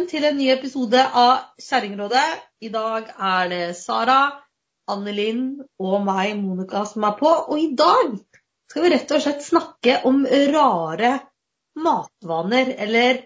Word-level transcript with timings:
sammen 0.00 0.08
til 0.08 0.24
en 0.24 0.38
ny 0.38 0.46
episode 0.48 0.96
av 0.96 1.60
Kjerringrådet. 1.60 2.28
I 2.64 2.68
dag 2.72 3.10
er 3.20 3.48
det 3.50 3.76
Sara, 3.76 4.30
Annelinn 4.88 5.60
og 5.76 6.06
meg, 6.06 6.38
Monica, 6.40 6.86
som 6.88 7.04
er 7.04 7.18
på. 7.18 7.28
Og 7.28 7.58
i 7.60 7.74
dag 7.76 8.14
skal 8.70 8.82
vi 8.82 8.92
rett 8.94 9.12
og 9.12 9.20
slett 9.20 9.44
snakke 9.44 9.98
om 10.08 10.22
rare 10.24 11.18
matvaner, 11.76 12.72
eller 12.78 13.20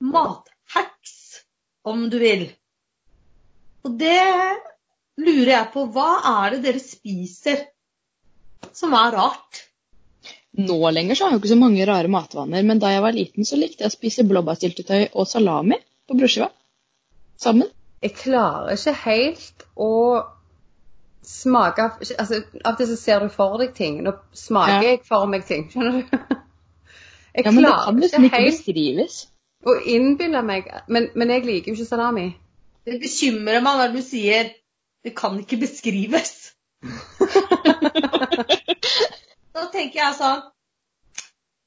mathacks, 0.00 1.42
om 1.84 2.08
du 2.08 2.16
vil. 2.22 2.46
Og 3.84 3.98
det 4.00 4.24
lurer 5.20 5.52
jeg 5.52 5.70
på. 5.74 5.84
Hva 5.92 6.08
er 6.32 6.56
det 6.56 6.62
dere 6.64 6.80
spiser 6.80 7.66
som 8.72 8.96
er 8.96 9.18
rart? 9.18 9.66
Nå 10.56 10.80
lenger 10.96 11.14
så 11.14 11.26
har 11.26 11.34
jeg 11.34 11.42
jo 11.42 11.44
ikke 11.44 11.52
så 11.52 11.60
mange 11.60 11.84
rare 11.92 12.08
matvaner, 12.08 12.64
men 12.64 12.80
da 12.80 12.88
jeg 12.94 13.04
var 13.04 13.20
liten, 13.20 13.44
så 13.44 13.60
likte 13.60 13.84
jeg 13.84 13.92
å 13.92 13.98
spise 13.98 14.28
blåbærsyltetøy 14.32 15.10
og 15.12 15.28
salami 15.28 15.76
på 16.10 16.18
brødskiva. 16.18 16.50
Sammen. 17.40 17.70
Jeg 18.02 18.14
klarer 18.18 18.74
ikke 18.74 18.94
helt 19.04 19.64
å 19.76 19.90
smake 21.30 21.84
altså, 22.00 22.38
Av 22.64 22.72
og 22.72 22.78
til 22.80 22.88
så 22.88 22.96
ser 22.98 23.20
du 23.24 23.28
for 23.32 23.58
deg 23.60 23.74
ting. 23.76 23.98
Nå 24.04 24.14
smaker 24.36 24.80
Ja. 24.82 24.90
jeg 24.90 25.02
for 25.06 25.26
meg 25.30 25.44
ting, 25.48 25.66
skjønner 25.72 26.00
du? 26.00 26.04
Jeg 27.34 27.44
Ja, 27.46 27.50
men 27.54 27.62
det 27.62 27.72
kan 27.84 28.00
liksom 28.02 28.24
ikke 28.26 28.36
ikke 28.36 28.42
helt 28.42 28.56
beskrives. 28.56 29.18
å 29.62 29.74
innbille 29.86 30.40
meg 30.42 30.66
men, 30.88 31.10
men 31.14 31.30
jeg 31.30 31.44
liker 31.46 31.70
jo 31.70 31.76
ikke 31.76 31.86
salami. 31.86 32.24
Det 32.88 32.96
bekymrer 33.00 33.60
meg 33.62 33.76
når 33.78 33.92
du 33.94 34.00
sier 34.02 34.50
'det 35.04 35.12
kan 35.16 35.38
ikke 35.38 35.60
beskrives'. 35.60 36.50
da 39.54 39.66
tenker 39.72 40.00
jeg 40.00 40.16
sånn 40.18 40.42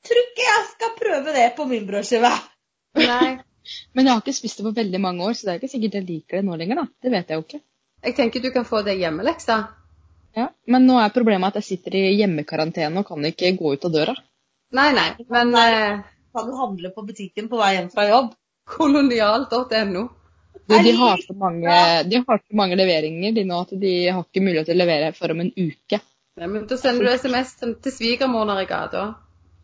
Tror 0.04 0.20
ikke 0.20 0.44
jeg 0.50 0.64
skal 0.74 0.96
prøve 1.00 1.34
det 1.34 1.46
på 1.56 1.64
min 1.70 1.86
brødskive. 1.88 2.32
Nei. 3.00 3.40
Men 3.94 4.08
jeg 4.08 4.14
har 4.14 4.24
ikke 4.24 4.36
spist 4.36 4.60
det 4.60 4.66
på 4.68 4.76
veldig 4.76 5.02
mange 5.02 5.24
år, 5.28 5.38
så 5.38 5.48
det 5.48 5.54
er 5.54 5.62
ikke 5.62 5.72
sikkert 5.72 6.00
jeg 6.00 6.08
liker 6.10 6.40
det 6.40 6.48
nå 6.48 6.58
lenger, 6.60 6.84
da. 6.84 6.86
Det 7.04 7.14
vet 7.14 7.32
jeg 7.32 7.40
jo 7.40 7.46
ikke. 7.48 7.62
Jeg 8.04 8.16
tenker 8.18 8.44
du 8.44 8.52
kan 8.52 8.68
få 8.68 8.82
det 8.84 8.98
hjemmeleksa. 9.00 9.58
Ja. 10.36 10.48
Men 10.68 10.88
nå 10.90 10.98
er 11.00 11.14
problemet 11.14 11.54
at 11.54 11.62
jeg 11.62 11.70
sitter 11.78 11.96
i 12.00 12.16
hjemmekarantene 12.18 13.04
og 13.04 13.08
kan 13.08 13.30
ikke 13.30 13.54
gå 13.60 13.76
ut 13.76 13.86
av 13.88 13.94
døra. 13.94 14.16
Nei, 14.74 14.90
nei. 14.98 15.10
Men 15.30 15.54
eh, 15.60 16.02
Kan 16.34 16.50
du 16.50 16.58
handle 16.58 16.90
på 16.96 17.04
butikken 17.06 17.48
på 17.50 17.60
vei 17.60 17.76
hjem 17.78 17.92
fra 17.94 18.08
jobb? 18.10 18.34
kolonial.no. 18.66 20.04
Du, 20.68 20.78
de, 20.78 20.92
har 20.96 21.18
så 21.18 21.34
mange, 21.34 22.04
de 22.04 22.24
har 22.28 22.38
så 22.40 22.56
mange 22.56 22.78
leveringer 22.80 23.34
de 23.36 23.44
nå 23.44 23.58
at 23.66 23.74
de 23.82 23.94
har 24.08 24.22
ikke 24.24 24.44
mulighet 24.44 24.70
til 24.70 24.78
å 24.78 24.80
levere 24.80 25.10
for 25.18 25.34
om 25.34 25.42
en 25.44 25.52
uke. 25.52 26.00
Nei, 26.40 26.48
men 26.48 26.68
Da 26.70 26.78
sender 26.80 27.10
du 27.10 27.12
SMS 27.12 27.52
til 27.60 27.94
svigermor 27.94 28.48
når 28.48 28.64
jeg 28.64 28.68
nede 28.68 28.68
i 28.68 28.72
gata. 28.72 29.04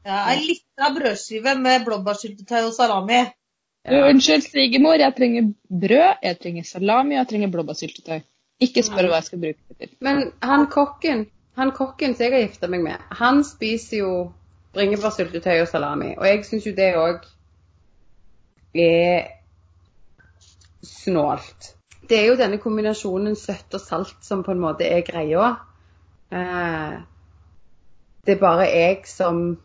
Ja, 0.09 0.19
Ei 0.31 0.41
lita 0.43 0.89
brødskive 0.95 1.55
med 1.59 1.85
blåbærsyltetøy 1.87 2.65
og 2.65 2.73
salami. 2.75 3.21
Du, 3.87 3.95
unnskyld, 3.95 4.43
svigermor, 4.43 4.99
jeg 4.99 5.15
trenger 5.15 5.47
brød, 5.69 6.19
jeg 6.23 6.37
trenger 6.43 6.67
salami 6.67 7.15
jeg 7.15 7.27
trenger 7.29 7.51
blåbærsyltetøy. 7.53 8.19
Ikke 8.59 8.83
spør 8.83 9.07
hva 9.07 9.21
jeg 9.21 9.27
skal 9.29 9.39
bruke 9.39 9.61
det 9.69 9.77
til. 9.79 9.93
Men 10.03 10.31
han 10.43 10.65
kokken, 10.67 11.25
han 11.55 11.71
kokken 11.71 12.15
som 12.15 12.25
jeg 12.25 12.35
har 12.35 12.43
gifta 12.43 12.67
meg 12.67 12.83
med, 12.83 13.05
han 13.21 13.43
spiser 13.47 14.01
jo 14.01 14.13
bringebærsyltetøy 14.75 15.61
og 15.63 15.69
salami. 15.71 16.11
Og 16.17 16.27
jeg 16.27 16.43
syns 16.45 16.67
jo 16.67 16.75
det 16.75 16.89
òg 16.99 17.23
er 18.75 19.29
snålt. 20.85 21.71
Det 22.09 22.19
er 22.19 22.27
jo 22.27 22.37
denne 22.37 22.59
kombinasjonen 22.59 23.37
søtt 23.37 23.73
og 23.77 23.81
salt 23.81 24.19
som 24.25 24.43
på 24.43 24.51
en 24.51 24.61
måte 24.61 24.87
er 24.87 25.05
greia. 25.07 25.53
Eh, 26.33 26.99
det 28.25 28.35
er 28.35 28.43
bare 28.43 28.67
jeg 28.69 29.07
som 29.07 29.57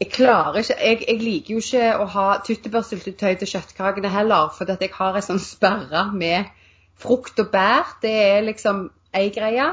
Jeg 0.00 0.08
klarer 0.14 0.62
ikke 0.62 0.78
jeg, 0.80 1.02
jeg 1.08 1.20
liker 1.20 1.54
jo 1.54 1.60
ikke 1.60 1.88
å 2.00 2.06
ha 2.14 2.26
tyttebærsyltetøy 2.46 3.34
til 3.40 3.50
kjøttkakene 3.50 4.08
heller, 4.08 4.48
fordi 4.56 4.78
jeg 4.80 4.94
har 4.96 5.18
ei 5.18 5.24
sånn 5.26 5.42
sperre 5.44 6.06
med 6.14 6.48
frukt 7.00 7.40
og 7.42 7.50
bær. 7.52 7.96
Det 8.00 8.14
er 8.30 8.46
liksom 8.46 8.86
ei 9.16 9.28
greie. 9.34 9.68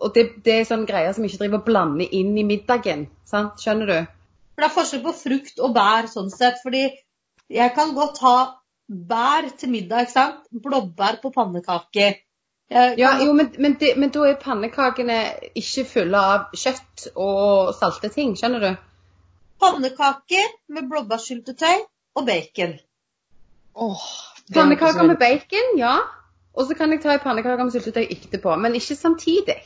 Og 0.00 0.14
det, 0.16 0.24
det 0.46 0.58
er 0.60 0.68
sånn 0.68 0.86
greier 0.88 1.12
som 1.16 1.26
ikke 1.26 1.42
driver 1.42 1.60
og 1.60 1.68
blander 1.68 2.16
inn 2.16 2.32
i 2.40 2.44
middagen. 2.46 3.06
Sant? 3.28 3.60
Skjønner 3.60 3.90
du? 3.90 3.98
For 4.54 4.64
det 4.64 4.68
er 4.70 4.76
forskjell 4.78 5.04
på 5.04 5.14
frukt 5.18 5.60
og 5.60 5.74
bær 5.76 6.08
sånn 6.10 6.32
sett. 6.32 6.60
Fordi 6.64 6.86
jeg 7.52 7.74
kan 7.76 7.94
godt 7.96 8.20
ha 8.24 8.36
bær 8.88 9.50
til 9.58 9.72
middag, 9.74 10.06
ikke 10.06 10.16
sant? 10.16 10.40
Blåbær 10.64 11.20
på 11.22 11.32
pannekaker. 11.34 12.16
Kan... 12.72 12.96
Ja, 12.98 13.12
jo, 13.20 13.36
men, 13.36 13.52
men, 13.60 13.76
det, 13.80 13.92
men 14.00 14.12
da 14.12 14.24
er 14.28 14.40
pannekakene 14.40 15.20
ikke 15.60 15.84
fulle 15.88 16.20
av 16.32 16.56
kjøtt 16.56 17.10
og 17.12 17.74
salte 17.76 18.08
ting. 18.12 18.32
Skjønner 18.40 18.64
du? 18.64 18.70
Pannekaker 19.62 20.50
med 20.68 20.88
blåbærsyltetøy 20.90 21.84
og 22.14 22.26
bacon. 22.26 22.74
Oh, 23.74 24.02
Pannekaker 24.54 25.06
med 25.08 25.18
bacon, 25.18 25.78
ja. 25.78 25.98
Og 26.54 26.66
så 26.66 26.74
kan 26.78 26.92
jeg 26.92 27.02
ta 27.02 27.14
en 27.14 27.22
pannekake 27.22 27.64
med 27.64 27.74
syltetøy 27.74 28.04
etterpå, 28.10 28.56
men 28.56 28.74
ikke 28.78 28.96
samtidig. 28.96 29.56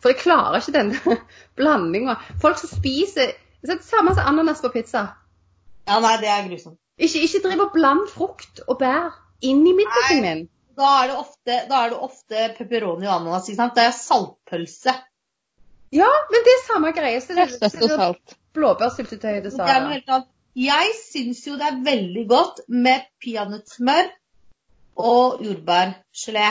For 0.00 0.12
jeg 0.12 0.20
klarer 0.20 0.60
ikke 0.60 0.76
denne 0.76 1.16
blandinga. 1.58 2.16
Folk 2.42 2.60
som 2.60 2.70
spiser 2.70 3.32
det 3.60 3.74
er 3.74 3.76
det 3.76 3.84
Samme 3.84 4.14
som 4.16 4.24
ananas 4.24 4.62
på 4.64 4.70
pizza. 4.72 5.02
Ja, 5.88 5.98
nei, 6.00 6.14
det 6.22 6.30
er 6.32 6.46
grusomt. 6.48 6.78
Ikke, 6.96 7.20
ikke 7.26 7.42
driv 7.44 7.64
og 7.66 7.74
bland 7.74 8.06
frukt 8.08 8.62
og 8.66 8.78
bær 8.80 9.10
inn 9.44 9.60
i 9.68 9.74
middagen 9.76 10.22
min. 10.24 10.42
Da 10.80 10.92
er 11.02 11.10
det 11.10 11.16
ofte, 11.20 11.56
da 11.68 11.82
er 11.82 11.92
det 11.92 11.98
ofte 12.06 12.46
pepperoni 12.56 13.08
og 13.08 13.18
ananas. 13.18 13.48
ikke 13.48 13.60
sant? 13.60 13.76
Det 13.76 13.84
er 13.84 13.96
saltpølse. 13.96 14.94
Ja, 15.92 16.08
men 16.30 16.46
det 16.46 16.54
er 16.54 16.64
samme 16.68 16.92
greie 16.96 17.20
som 17.20 17.36
Det 17.36 17.48
er 17.68 17.74
søtt 17.74 18.36
og 18.56 19.44
du 19.44 19.50
sa. 19.50 19.66
Det. 19.66 20.22
Jeg 20.58 20.94
syns 20.98 21.44
jo 21.46 21.54
det 21.58 21.66
er 21.68 21.82
veldig 21.84 22.24
godt 22.28 22.60
med 22.68 23.06
peanøttsmør 23.22 24.10
og 24.96 25.44
jordbærgelé. 25.44 26.48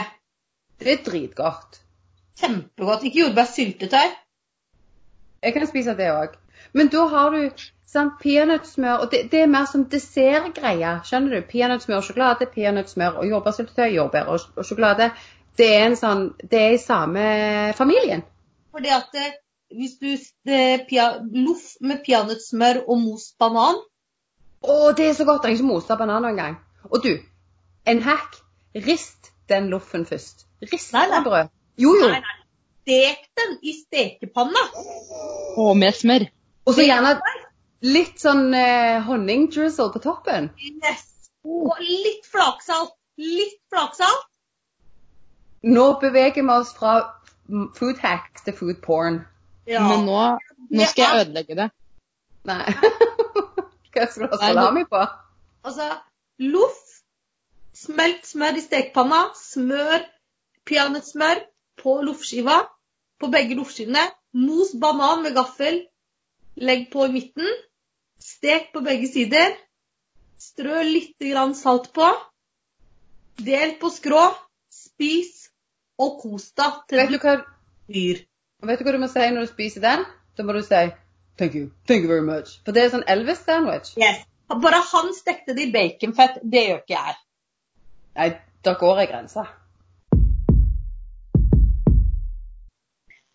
Det 0.79 0.93
er 0.93 1.03
dritgodt. 1.05 1.81
Kjempegodt. 2.39 3.03
Ikke 3.03 3.19
jordbærsyltetøy. 3.19 4.15
Jeg 5.43 5.53
kan 5.53 5.67
spise 5.67 5.97
det 5.97 6.07
òg. 6.11 6.37
Men 6.73 6.87
da 6.87 7.03
har 7.11 7.35
du 7.35 7.49
sånn, 7.89 8.13
peanøttsmør, 8.21 9.03
og 9.03 9.11
det, 9.11 9.25
det 9.31 9.43
er 9.43 9.51
mer 9.51 9.67
som 9.67 9.85
dessertgreie. 9.91 10.95
Skjønner 11.07 11.35
du? 11.35 11.47
Peanøttsmør 11.51 11.99
og 11.99 12.07
sjokolade, 12.07 12.47
peanøttsmør 12.53 13.19
og 13.19 13.29
jordbærsyltetøy, 13.29 13.89
jordbær 13.95 14.31
og, 14.31 14.63
sjokolade. 14.63 15.11
Det 15.59 15.69
er 15.75 15.85
en 15.89 15.99
sånn 15.99 16.25
Det 16.39 16.59
er 16.63 16.75
i 16.77 16.81
samme 16.81 17.23
familien. 17.75 18.23
Fordi 18.71 18.91
at 18.95 19.09
det, 19.15 19.31
hvis 19.75 19.97
du 20.01 20.09
Loff 21.45 21.65
med 21.81 22.01
peanøttsmør 22.05 22.83
og 22.87 23.01
most 23.03 23.37
banan 23.41 23.77
Å, 24.61 24.91
det 24.97 25.09
er 25.09 25.13
så 25.15 25.25
godt! 25.27 25.45
Jeg 25.45 25.53
har 25.53 25.57
ikke 25.59 25.67
mosa 25.69 25.95
banan 25.95 26.25
engang. 26.27 26.57
Og 26.89 27.03
du, 27.03 27.13
en 27.87 28.01
hack. 28.03 28.35
Rist 28.75 29.31
den 29.49 29.69
loffen 29.71 30.03
først. 30.05 30.45
Rist 30.61 30.91
Nei, 30.93 31.05
nei. 31.09 31.21
brød. 31.23 31.47
Jo, 31.79 31.93
jo. 31.95 32.09
Nei, 32.11 32.19
nei. 32.19 32.35
Stek 32.83 33.23
den 33.39 33.55
i 33.63 33.73
stekepanna. 33.77 34.65
Og 35.57 35.77
med 35.77 35.95
smør. 35.95 36.25
Og 36.67 36.75
så 36.75 36.85
gjerne 36.85 37.15
litt 37.87 38.19
sånn 38.19 38.51
eh, 38.53 38.99
honningdrizzle 39.07 39.93
på 39.93 40.01
toppen. 40.03 40.51
Yes. 40.59 41.05
Og 41.47 41.79
litt 41.79 42.27
flaksalt. 42.27 42.93
Litt 43.19 43.57
flaksalt. 43.71 44.27
Nå 45.63 45.85
beveger 46.03 46.43
vi 46.43 46.53
oss 46.53 46.71
fra 46.75 46.99
food 47.75 47.99
hacks 48.03 48.45
til 48.45 48.55
food 48.55 48.83
porn. 48.83 49.23
Ja. 49.69 49.83
Men 49.85 50.05
nå, 50.07 50.21
nå 50.73 50.87
skal 50.89 51.05
jeg 51.05 51.25
ødelegge 51.25 51.57
det. 51.59 51.67
Nei. 52.49 52.63
Hva 53.93 54.07
skal 54.11 54.25
du 54.25 54.31
ha 54.31 54.39
salami 54.41 54.85
på? 54.89 55.01
Altså, 55.67 55.89
loff, 56.41 56.79
smelt 57.77 58.25
smør 58.25 58.57
i 58.57 58.63
stekepanna, 58.65 59.21
smør 59.37 60.07
peanøttsmør 60.69 61.43
på 61.81 61.99
loffskiva, 62.07 62.61
på 63.19 63.29
begge 63.33 63.57
loffskivene, 63.59 64.05
mos 64.39 64.73
banan 64.81 65.23
med 65.25 65.35
gaffel, 65.37 65.81
legg 66.59 66.87
på 66.93 67.05
i 67.07 67.13
midten, 67.13 67.49
stek 68.19 68.71
på 68.73 68.83
begge 68.85 69.09
sider, 69.11 69.53
strø 70.39 70.81
litt 70.87 71.15
grann 71.23 71.55
salt 71.57 71.91
på, 71.95 72.09
del 73.43 73.77
på 73.81 73.91
skrå, 73.93 74.25
spis 74.73 75.49
og 75.99 76.19
kos 76.23 76.49
deg 76.57 76.83
til 76.89 77.01
Vet 77.03 77.13
du 77.13 77.19
du, 77.89 78.25
flyr. 78.61 78.67
vet 78.67 78.79
du 78.79 78.85
hva 78.85 78.91
du 78.95 78.99
må 79.03 79.07
si 79.11 79.19
når 79.31 79.45
du 79.47 79.51
spiser 79.53 79.81
den? 79.81 80.05
Da 80.37 80.43
må 80.43 80.53
du 80.53 80.61
si 80.63 80.81
thank 81.39 81.55
you, 81.55 81.69
thank 81.87 82.03
you 82.03 82.07
very 82.09 82.21
much. 82.25 82.57
For 82.65 82.71
det 82.75 82.83
er 82.83 82.89
sånn 82.93 83.05
Elvis-sandwich. 83.07 83.93
Yes. 83.97 84.25
Bare 84.49 84.81
han 84.91 85.11
stekte 85.13 85.53
det 85.55 85.67
i 85.67 85.71
baconfett, 85.71 86.39
det 86.43 86.63
gjør 86.67 86.79
ikke 86.83 86.95
jeg. 86.97 87.17
Nei, 88.17 88.29
da 88.65 88.73
går 88.79 88.99
jeg 89.03 89.09
grensa. 89.11 89.43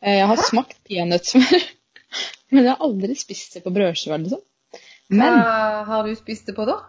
Eh, 0.04 0.18
Jeg 0.18 0.26
har 0.28 0.36
smakt 0.42 0.80
peanøttsmør, 0.88 1.62
men 2.52 2.64
jeg 2.66 2.72
har 2.74 2.82
aldri 2.84 3.14
spist 3.16 3.54
det 3.56 3.62
på 3.64 3.72
brødskiva. 3.72 4.18
Liksom. 4.20 4.42
Men 5.14 5.38
Hva 5.38 5.84
har 5.88 6.02
du 6.08 6.14
spist 6.18 6.46
det 6.50 6.56
på 6.56 6.66
da? 6.68 6.80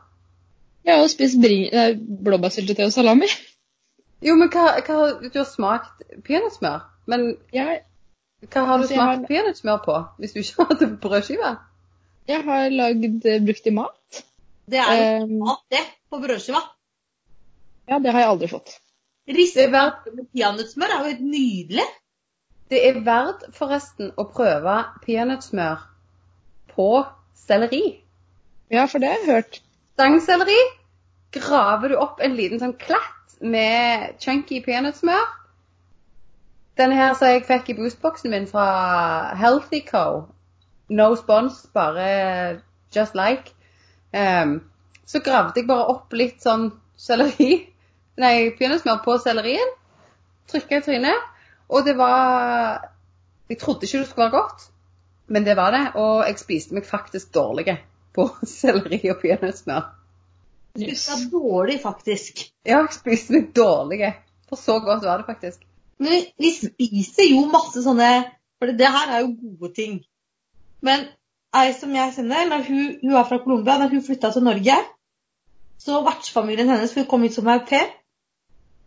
jeg 0.85 0.99
har 1.01 1.07
spist 1.09 1.41
eh, 1.47 1.95
blåbærsyltetøy 1.97 2.85
og 2.85 2.93
salami. 2.93 3.29
Jo, 4.21 4.35
men 4.37 4.49
hva, 4.53 4.65
hva 4.85 4.97
har 4.99 5.15
Du 5.23 5.37
har 5.39 5.47
smakt 5.49 6.03
peanøttsmør. 6.27 6.83
Men 7.07 7.37
Jeg, 7.53 7.81
hva 8.41 8.65
har 8.65 8.77
du 8.77 8.83
Altså, 8.83 8.93
jeg 8.93 9.01
har- 9.01 9.15
smakt 9.15 9.27
peanøttsmør 9.27 9.77
på, 9.85 9.95
hvis 10.19 10.31
du 10.33 10.39
ikke 10.39 10.63
har 10.65 10.75
det 10.79 10.99
brødskive? 11.01 11.57
jeg 12.27 12.43
har 12.43 12.69
lagd 12.69 13.25
eh, 13.25 13.41
brukt 13.45 13.67
i 13.67 13.69
mat. 13.69 14.23
Det 14.69 14.79
er 14.79 14.95
jo 15.19 15.23
Um, 15.25 15.37
mat, 15.45 15.59
det, 15.71 15.83
på 16.09 16.17
brødskiva. 16.19 16.61
ja, 17.89 17.99
det 17.99 18.11
har 18.11 18.19
jeg 18.19 18.29
aldri 18.29 18.47
fått. 18.47 18.69
Ristet 19.27 19.71
verdt, 19.71 20.07
med 20.15 20.25
peanøttsmør 20.33 20.85
er 20.93 20.97
jo 20.97 21.09
helt 21.09 21.21
nydelig. 21.21 21.85
det 22.69 22.79
er 22.87 22.99
verdt 23.05 23.43
forresten 23.55 24.11
å 24.17 24.23
prøve 24.33 24.85
peanøttsmør 25.05 25.83
på 26.75 27.05
selleri. 27.35 28.01
Ja, 28.71 28.85
for 28.85 28.97
det 28.99 29.09
har 29.09 29.17
jeg 29.17 29.35
hørt. 29.35 29.61
Stangselleri 29.93 30.57
graver 31.31 31.87
du 31.89 31.95
opp 31.97 32.19
en 32.21 32.35
liten 32.35 32.59
sånn 32.59 32.73
klatt 32.77 33.37
med 33.41 34.15
chunky 34.19 34.61
peanøttsmør. 34.65 35.25
Denne 36.77 36.95
her 36.97 37.13
som 37.15 37.29
jeg 37.31 37.45
fikk 37.47 37.69
i 37.71 37.77
boostboksen 37.77 38.33
min 38.33 38.47
fra 38.49 38.65
Healthy 39.39 39.79
Co. 39.87 40.25
No 40.89 41.13
spons, 41.15 41.61
bare 41.73 42.61
just 42.95 43.15
like. 43.15 43.53
Um, 44.11 44.59
så 45.05 45.21
gravde 45.23 45.61
jeg 45.61 45.69
bare 45.69 45.87
opp 45.93 46.13
litt 46.13 46.43
sånn 46.43 46.69
selleri, 46.99 47.57
nei, 48.21 48.35
peanøttsmør 48.57 49.01
på 49.05 49.17
sellerien. 49.23 49.73
Trykka 50.51 50.81
i 50.81 50.85
trynet. 50.85 51.31
Og 51.69 51.85
det 51.85 51.95
var 51.97 52.91
Jeg 53.49 53.59
trodde 53.61 53.85
ikke 53.85 53.99
det 54.01 54.07
skulle 54.09 54.25
være 54.25 54.41
godt, 54.41 54.63
men 55.27 55.45
det 55.45 55.53
var 55.57 55.71
det. 55.71 55.83
Og 56.01 56.25
jeg 56.25 56.39
spiste 56.41 56.73
meg 56.73 56.85
faktisk 56.85 57.31
dårlig 57.33 57.77
på 58.15 58.27
selleri 58.57 59.03
og 59.13 59.21
peanøttsmør. 59.21 59.91
Spiste 60.75 61.29
dårlig, 61.31 61.79
faktisk. 61.83 62.41
Ja, 62.65 62.81
jeg 62.83 62.97
spiste 62.97 63.37
meg 63.37 63.53
dårlig. 63.55 64.11
For 64.49 64.59
så 64.59 64.79
godt 64.83 65.05
var 65.05 65.21
det 65.21 65.29
faktisk. 65.29 65.61
Men 65.99 66.11
vi, 66.11 66.25
vi 66.41 66.51
spiser 66.55 67.29
jo 67.31 67.45
masse 67.51 67.83
sånne 67.85 68.09
For 68.59 68.71
det 68.75 68.89
her 68.91 69.13
er 69.15 69.23
jo 69.23 69.35
gode 69.35 69.71
ting. 69.75 69.99
Men 70.85 71.05
ei 71.55 71.71
som 71.75 71.93
jeg 71.95 72.13
kjenner, 72.17 72.47
når 72.49 72.65
hun, 72.67 72.87
hun 73.01 73.15
er 73.19 73.27
fra 73.27 73.39
Colombia, 73.43 73.77
da 73.79 73.89
hun 73.91 74.03
flytta 74.03 74.31
til 74.31 74.45
Norge, 74.45 74.77
så 75.81 76.01
vertsfamilien 76.05 76.71
hennes 76.71 76.95
Hun 76.95 77.07
kom 77.09 77.25
hit 77.27 77.35
som 77.35 77.47
au 77.51 77.59
pair. 77.67 77.91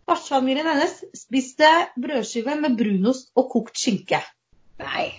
Vertsfamilien 0.09 0.67
hennes 0.69 0.95
spiste 1.17 1.69
brødskive 2.01 2.57
med 2.61 2.77
brunost 2.77 3.29
og 3.37 3.49
kokt 3.53 3.77
skinke. 3.77 4.21
Nei. 4.81 5.09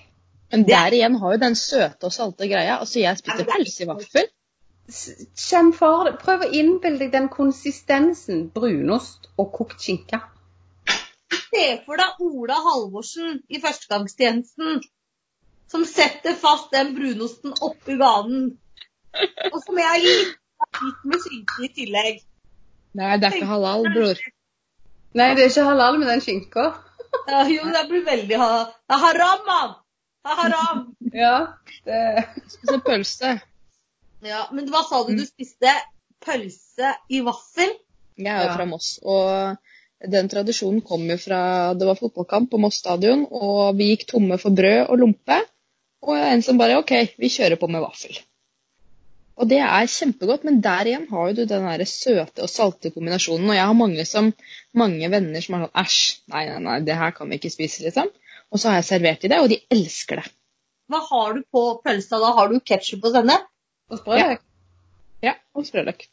Men 0.51 0.67
der 0.67 0.97
igjen 0.97 1.19
har 1.23 1.37
jo 1.37 1.43
den 1.45 1.55
søte 1.55 2.09
og 2.09 2.15
salte 2.15 2.49
greia. 2.51 2.81
Altså, 2.81 2.99
jeg 2.99 3.19
spiste 3.19 3.47
pølse 3.47 3.85
i 3.85 3.89
vaffel. 3.91 4.31
Kjem 5.39 5.71
for 5.79 6.09
det. 6.09 6.17
Prøv 6.25 6.47
å 6.47 6.51
innbille 6.59 6.99
deg 7.05 7.13
den 7.15 7.29
konsistensen. 7.31 8.49
Brunost 8.55 9.31
og 9.39 9.53
kokt 9.55 9.79
skinke. 9.85 10.19
Se 11.31 11.65
for 11.87 12.01
deg 12.01 12.21
Ola 12.27 12.57
Halvorsen 12.65 13.41
i 13.49 13.61
førstegangstjenesten 13.63 14.81
som 15.71 15.85
setter 15.87 16.35
fast 16.35 16.73
den 16.75 16.95
brunosten 16.97 17.53
oppi 17.63 17.95
ganen. 18.01 18.49
Og 19.53 19.59
som 19.63 19.79
jeg 19.79 19.87
har 19.87 20.03
litt 20.85 21.05
med 21.07 21.23
skinke 21.23 21.65
i 21.67 21.71
tillegg. 21.77 22.21
Nei, 22.99 23.13
det 23.23 23.29
er 23.29 23.37
ikke 23.39 23.51
halal, 23.53 23.87
bror. 23.95 24.23
Nei, 25.19 25.29
det 25.39 25.45
er 25.45 25.53
ikke 25.53 25.67
halal 25.69 25.99
med 26.01 26.11
den 26.11 26.23
skinka. 26.25 26.65
Ja, 27.31 27.45
jo, 27.51 27.63
det 27.75 27.85
blir 27.91 28.05
veldig 28.07 28.39
halal. 28.39 28.67
Det 28.91 28.97
er 28.97 29.03
haram, 29.05 29.47
mann! 29.47 29.73
Det 30.27 30.31
er 30.33 30.39
haram! 30.43 30.81
Ja, 31.15 31.35
det 31.87 32.01
Spiser 32.51 32.81
pølse. 32.87 33.31
Ja, 34.27 34.43
Men 34.53 34.67
hva 34.71 34.83
sa 34.89 35.01
du? 35.07 35.15
Du 35.17 35.23
spiste 35.27 35.73
pølse 36.27 36.91
i 37.09 37.23
vaffel? 37.27 37.77
Jeg 38.19 38.29
er 38.35 38.43
jo 38.43 38.49
Ja. 38.51 38.57
fra 38.59 38.67
Moss, 38.69 38.99
og 39.03 39.57
den 40.09 40.29
tradisjonen 40.33 40.81
kom 40.81 41.05
jo 41.11 41.19
fra 41.21 41.75
det 41.77 41.87
var 41.89 41.99
fotballkamp 41.99 42.51
på 42.51 42.61
Moss 42.63 42.81
stadion, 42.81 43.27
og 43.31 43.77
vi 43.77 43.91
gikk 43.93 44.07
tomme 44.15 44.39
for 44.41 44.55
brød 44.57 44.89
og 44.89 45.01
lompe. 45.03 45.41
Og 46.09 46.17
en 46.17 46.43
som 46.43 46.57
bare 46.61 46.79
OK, 46.81 46.95
vi 47.21 47.29
kjører 47.29 47.61
på 47.61 47.69
med 47.69 47.85
vaffel. 47.85 48.17
Og 49.41 49.49
det 49.49 49.61
er 49.65 49.89
kjempegodt, 49.89 50.45
men 50.45 50.61
der 50.65 50.89
igjen 50.89 51.07
har 51.13 51.33
du 51.37 51.45
den 51.49 51.67
der 51.69 51.85
søte 51.89 52.45
og 52.45 52.53
salte 52.53 52.93
kombinasjonen. 52.93 53.49
Og 53.49 53.57
jeg 53.57 53.69
har 53.69 53.77
mange, 53.77 54.05
som, 54.09 54.33
mange 54.77 55.09
venner 55.13 55.45
som 55.45 55.57
er 55.57 55.65
sånn 55.65 55.85
æsj, 55.85 56.01
nei, 56.33 56.43
nei, 56.49 56.59
nei, 56.67 56.81
det 56.85 56.97
her 57.01 57.15
kan 57.17 57.29
vi 57.29 57.41
ikke 57.41 57.53
spise, 57.53 57.85
liksom. 57.87 58.11
Og 58.51 58.61
så 58.61 58.71
har 58.71 58.81
jeg 58.81 58.89
servert 58.89 59.25
i 59.25 59.33
det, 59.33 59.41
og 59.41 59.49
de 59.53 59.61
elsker 59.73 60.21
det. 60.21 60.27
Hva 60.91 61.01
har 61.07 61.37
du 61.37 61.45
på 61.55 61.63
pølsa 61.85 62.19
da? 62.21 62.33
Har 62.37 62.51
du 62.51 62.59
ketsjup 62.61 63.05
og 63.07 63.15
sennep? 63.15 63.49
Og 63.93 64.01
sprødløk. 64.01 64.45
Ja, 65.25 65.37
og 65.57 65.69
sprøløk. 65.69 66.05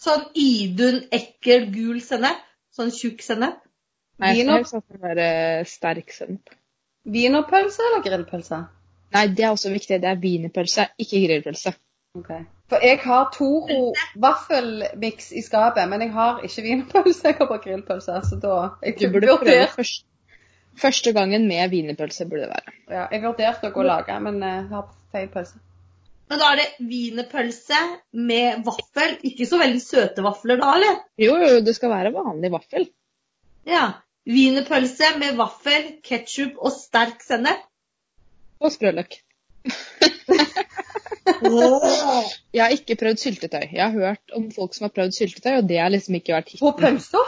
Sånn 0.00 0.24
Idun 0.38 1.02
ekkel 1.12 1.68
gul 1.74 2.00
sennep? 2.04 2.40
Sånn 2.72 2.92
tjukk 2.94 3.22
sennep? 3.24 3.60
Nei, 4.22 4.34
jeg 4.38 4.46
skal 4.46 4.80
sånn 4.80 5.18
eh, 5.20 5.62
sterk 5.68 6.12
sennep. 6.14 6.52
Wienerpølse 7.12 7.82
eller 7.88 8.04
grillpølse? 8.04 8.60
Nei, 9.12 9.24
det 9.36 9.44
er 9.44 9.52
også 9.52 9.72
viktig. 9.72 9.98
Det 10.00 10.08
er 10.08 10.20
wienerpølse, 10.22 10.86
ikke 11.02 11.20
grillpølse. 11.26 11.74
Ok. 12.16 12.30
For 12.72 12.84
jeg 12.84 13.00
har 13.02 13.26
Toro 13.34 13.90
vaffelmiks 14.20 15.32
i 15.36 15.42
skapet, 15.44 15.84
men 15.90 16.06
jeg 16.06 16.12
har 16.14 16.40
ikke 16.46 16.64
wienerpølse. 16.64 17.26
Jeg 17.28 17.38
har 17.40 17.50
bare 17.50 17.64
grillpølse. 17.66 18.20
Så 18.28 18.38
da 18.40 18.54
jeg 18.86 18.96
Du 19.00 19.10
burde 19.12 19.36
prøve 19.42 19.66
først, 19.74 20.06
første 20.80 21.12
gangen 21.12 21.48
med 21.48 21.74
wienerpølse, 21.74 22.28
burde 22.28 22.46
det 22.46 22.54
være. 22.54 22.76
Ja, 22.88 23.04
jeg 23.10 23.22
vurderte 23.26 23.68
å 23.68 23.74
gå 23.74 23.84
og 23.84 23.90
lage, 23.90 24.16
men 24.28 24.40
eh, 24.42 24.56
jeg 24.62 24.70
har 24.72 24.88
feil 25.12 25.28
pølse. 25.34 25.60
Men 26.32 26.40
da 26.40 26.46
er 26.54 26.60
det 26.62 26.68
wienerpølse 26.88 27.76
med 28.16 28.62
vaffel. 28.64 29.18
Ikke 29.28 29.44
så 29.50 29.58
veldig 29.60 29.82
søte 29.84 30.22
vafler 30.24 30.56
da, 30.62 30.70
eller? 30.78 31.02
Jo, 31.20 31.34
jo, 31.42 31.58
det 31.66 31.74
skal 31.76 31.92
være 31.92 32.14
vanlig 32.14 32.48
vaffel. 32.54 32.86
Ja. 33.68 33.90
Wienerpølse 34.24 35.10
med 35.20 35.36
vaffel, 35.36 35.90
ketsjup 36.06 36.56
og 36.62 36.72
sterk 36.72 37.20
sennep. 37.26 37.60
Og 38.62 38.72
sprøløk. 38.72 39.18
Jeg 42.52 42.62
har 42.62 42.70
ikke 42.74 42.96
prøvd 42.98 43.16
syltetøy. 43.22 43.66
Jeg 43.72 43.82
har 43.82 43.90
hørt 43.94 44.32
om 44.36 44.48
folk 44.54 44.74
som 44.76 44.84
har 44.88 44.92
prøvd 44.96 45.12
syltetøy, 45.16 45.54
og 45.60 45.68
det 45.68 45.78
har 45.82 45.90
liksom 45.92 46.14
ikke 46.18 46.34
vært 46.34 46.50
På 46.58 46.72
hitten. 46.72 46.82
pølsa? 46.82 47.22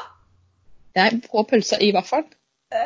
Nei, 0.99 1.09
på 1.29 1.39
pølsa 1.51 1.77
i 1.83 1.93
vaffelen. 1.95 2.27
Det 2.75 2.81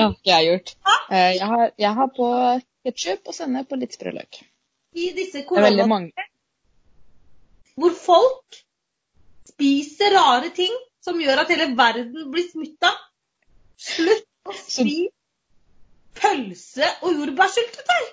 har 0.00 0.10
ikke 0.14 0.30
jeg 0.30 0.46
gjort. 0.50 0.68
Eh, 1.10 1.32
Jeg 1.36 1.46
har, 1.50 1.64
jeg 1.78 1.92
har 1.98 2.08
på 2.16 2.26
ketsjup 2.86 3.32
og 3.32 3.34
sennep 3.34 3.72
og 3.74 3.82
litt 3.82 3.96
sprøløk. 3.96 4.40
I 4.96 5.10
disse 5.16 5.42
Det 5.42 5.58
er 5.58 5.66
veldig 5.66 5.84
korona 5.84 5.86
mange. 5.90 6.26
hvor 7.76 7.92
folk 7.92 8.60
spiser 9.50 10.14
rare 10.16 10.52
ting 10.54 10.72
som 11.04 11.18
gjør 11.20 11.42
at 11.42 11.50
hele 11.52 11.68
verden 11.76 12.30
blir 12.32 12.46
smitta. 12.48 12.92
Slutt 13.76 14.24
å 14.48 14.54
spise 14.56 15.12
pølse 16.16 16.88
og 17.04 17.12
jordbærsyltetøy! 17.12 18.06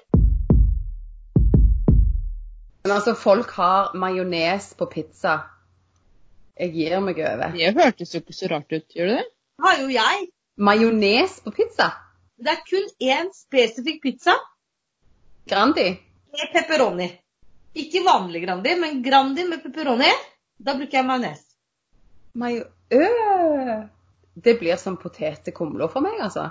Men 2.83 2.91
altså, 2.91 3.13
folk 3.15 3.53
har 3.55 3.93
majones 3.95 4.73
på 4.75 4.89
pizza. 4.91 5.37
Jeg 6.59 6.73
gir 6.75 6.99
meg 6.99 7.21
over. 7.23 7.53
Det 7.55 7.71
hørtes 7.77 8.11
jo 8.13 8.19
ikke 8.19 8.35
så 8.35 8.49
rart 8.51 8.73
ut, 8.75 8.89
gjør 8.91 9.13
det 9.13 9.19
det? 9.21 9.27
Det 9.29 9.69
har 9.69 9.77
jo 9.79 9.87
jeg. 9.93 10.25
Majones 10.57 11.37
på 11.45 11.53
pizza? 11.55 11.93
Det 12.43 12.51
er 12.51 12.59
kun 12.67 12.89
én 12.99 13.31
spesifikk 13.37 14.03
pizza 14.03 14.35
Grandi? 15.49 15.87
med 16.33 16.53
pepperoni. 16.53 17.07
Ikke 17.73 18.03
vanlig 18.05 18.43
Grandi, 18.45 18.75
men 18.79 19.01
Grandi 19.03 19.45
med 19.47 19.63
pepperoni. 19.63 20.09
Da 20.57 20.75
bruker 20.77 20.97
jeg 20.97 21.05
majones. 21.05 21.41
Majo... 22.33 22.63
Øh. 22.93 23.83
Det 24.33 24.55
blir 24.59 24.75
som 24.81 24.97
potetkumler 24.97 25.91
for 25.93 26.01
meg, 26.01 26.17
altså. 26.21 26.47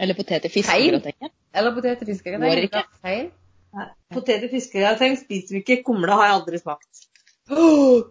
Eller 0.00 0.16
potet 0.16 0.44
i 0.44 0.48
Feil. 0.48 0.62
fiskegratengen. 0.64 1.32
Eller 1.54 1.74
potet 1.74 1.98
til 1.98 2.06
fiskegrateng. 2.06 3.30
Potet 4.14 4.44
i 4.44 4.48
fiskegrateng 4.48 5.18
spiser 5.20 5.56
vi 5.56 5.62
ikke. 5.64 5.82
Kumle 5.84 6.12
har 6.12 6.30
jeg 6.30 6.38
aldri 6.38 6.60
smakt. 6.60 7.06
Oh, 7.50 8.02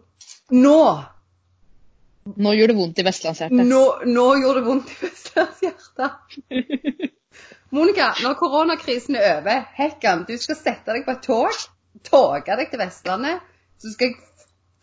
Nå! 0.53 0.79
Nå 2.25 2.53
gjør 2.57 2.71
det 2.71 2.77
vondt 2.77 3.01
i 3.01 3.05
vestlandshjertet. 3.05 3.65
Nå, 3.69 3.81
nå 4.09 4.25
gjør 4.41 4.59
det 4.59 4.63
vondt 4.65 4.89
i 4.93 4.95
Vestlandshjertet. 5.03 6.11
Monica, 7.73 8.11
når 8.23 8.33
koronakrisen 8.39 9.15
er 9.15 9.39
over, 9.39 9.65
Hekkan, 9.75 10.25
du 10.27 10.35
skal 10.37 10.57
sette 10.59 10.93
deg 10.93 11.05
på 11.05 11.15
et 11.15 11.23
tog, 11.25 11.61
toge 12.05 12.57
deg 12.59 12.69
til 12.71 12.81
Vestlandet, 12.81 13.41
så 13.81 13.91
skal 13.93 14.11
jeg 14.11 14.19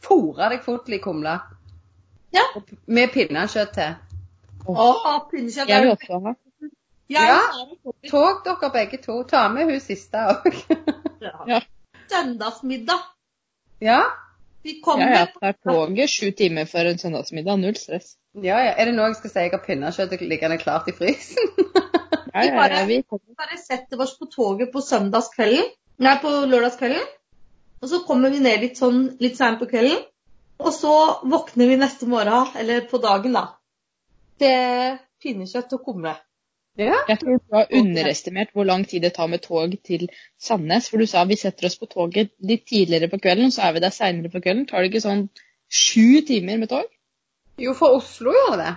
fòre 0.02 0.50
deg 0.52 0.64
fotlig 0.64 1.00
kumle. 1.04 1.36
Ja. 2.34 2.44
Med 2.86 3.12
pinnekjøtt 3.14 3.76
til. 3.76 3.94
Å, 4.66 4.88
pinnekjøtt 5.30 5.70
er 5.70 5.86
jo 5.86 5.94
også 5.96 6.34
Ja. 7.12 7.38
Tog 8.08 8.42
dere 8.46 8.70
begge 8.72 8.98
to. 9.02 9.18
Ta 9.28 9.46
med 9.52 9.68
hun 9.68 9.80
siste 9.80 10.22
òg. 10.32 10.56
Ja. 11.22 11.60
Søndagsmiddag. 12.10 13.02
ja? 13.80 14.02
Vi 14.62 14.80
Ja, 14.86 14.96
ja. 14.98 15.18
jeg 15.18 15.28
tar 15.40 15.54
toget 15.64 16.10
sju 16.10 16.30
timer 16.30 16.64
før 16.70 16.92
en 16.92 16.98
søndagsmiddag. 16.98 17.58
Null 17.58 17.76
stress. 17.76 18.16
Ja, 18.34 18.58
ja. 18.64 18.72
Er 18.76 18.88
det 18.88 18.94
noe 18.96 19.10
jeg 19.10 19.18
skal 19.20 19.32
si 19.32 19.44
jeg 19.46 19.52
har 19.54 19.64
pinnekjøttet 19.66 20.24
liggende 20.24 20.58
klart 20.62 20.88
i 20.88 20.96
frysen? 20.96 21.52
Ja, 22.32 22.46
ja, 22.48 22.64
ja, 22.72 22.84
vi 22.88 23.02
bare 23.36 23.58
setter 23.60 24.00
oss 24.00 24.14
på 24.16 24.24
toget 24.32 24.70
på 24.72 24.80
søndagskvelden. 24.80 25.66
Nei, 26.02 26.14
på 26.22 26.30
lørdagskvelden. 26.48 27.04
Og 27.82 27.90
så 27.90 28.00
kommer 28.06 28.32
vi 28.32 28.40
ned 28.40 28.62
litt 28.62 28.80
sånn 28.80 29.02
litt 29.20 29.36
seint 29.36 29.60
på 29.60 29.68
kvelden. 29.68 30.00
Og 30.62 30.72
så 30.72 30.94
våkner 31.28 31.68
vi 31.68 31.76
neste 31.80 32.08
morgen, 32.08 32.52
eller 32.56 32.86
på 32.88 33.00
dagen, 33.02 33.34
da, 33.36 33.42
til 34.40 34.96
pinnekjøtt 35.22 35.74
og 35.76 35.84
kumle. 35.84 36.14
Ja. 36.80 36.96
Jeg 37.10 37.18
tror 37.20 37.36
du 37.36 37.56
har 37.58 37.74
underestimert 37.82 38.54
hvor 38.56 38.64
lang 38.64 38.86
tid 38.88 39.04
det 39.04 39.12
tar 39.18 39.28
med 39.28 39.42
tog 39.44 39.74
til 39.84 40.06
Sandnes. 40.40 40.88
For 40.88 41.02
du 41.02 41.10
sa 41.10 41.26
vi 41.28 41.36
setter 41.36 41.68
oss 41.68 41.76
på 41.76 41.90
toget 41.90 42.32
litt 42.40 42.64
tidligere 42.70 43.10
på 43.12 43.20
kvelden, 43.20 43.52
så 43.52 43.66
er 43.66 43.76
vi 43.76 43.84
der 43.84 43.92
seinere 43.92 44.32
på 44.32 44.40
kvelden. 44.40 44.64
Tar 44.70 44.80
det 44.80 44.92
ikke 44.92 45.04
sånn 45.04 45.26
sju 45.68 46.22
timer 46.28 46.62
med 46.62 46.72
tog? 46.72 46.88
Jo, 47.62 47.74
for 47.78 47.94
Oslo 48.00 48.32
gjør 48.34 48.56
det 48.56 48.64
det. 48.64 48.72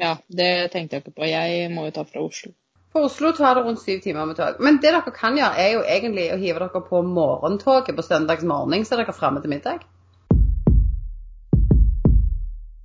Ja, 0.00 0.16
det 0.26 0.72
tenkte 0.72 0.96
jeg 0.96 1.04
ikke 1.04 1.20
på. 1.20 1.28
Jeg 1.30 1.70
må 1.74 1.84
jo 1.86 1.94
ta 1.94 2.02
fra 2.06 2.22
Oslo. 2.24 2.52
For 2.90 3.06
Oslo 3.06 3.30
tar 3.32 3.54
det 3.54 3.62
rundt 3.64 3.82
syv 3.82 4.00
timer 4.02 4.26
med 4.26 4.38
tog. 4.38 4.58
Men 4.58 4.80
det 4.82 4.90
dere 4.90 5.12
kan 5.14 5.36
gjøre, 5.38 5.58
er 5.62 5.72
jo 5.76 5.82
egentlig 5.86 6.26
å 6.34 6.38
hive 6.40 6.58
dere 6.58 6.82
på 6.88 7.02
morgentoget 7.06 7.94
på 7.94 8.02
søndags 8.02 8.46
morgen, 8.46 8.84
så 8.84 8.96
er 8.96 9.04
dere 9.04 9.14
framme 9.14 9.42
til 9.42 9.52
middag. 9.52 9.84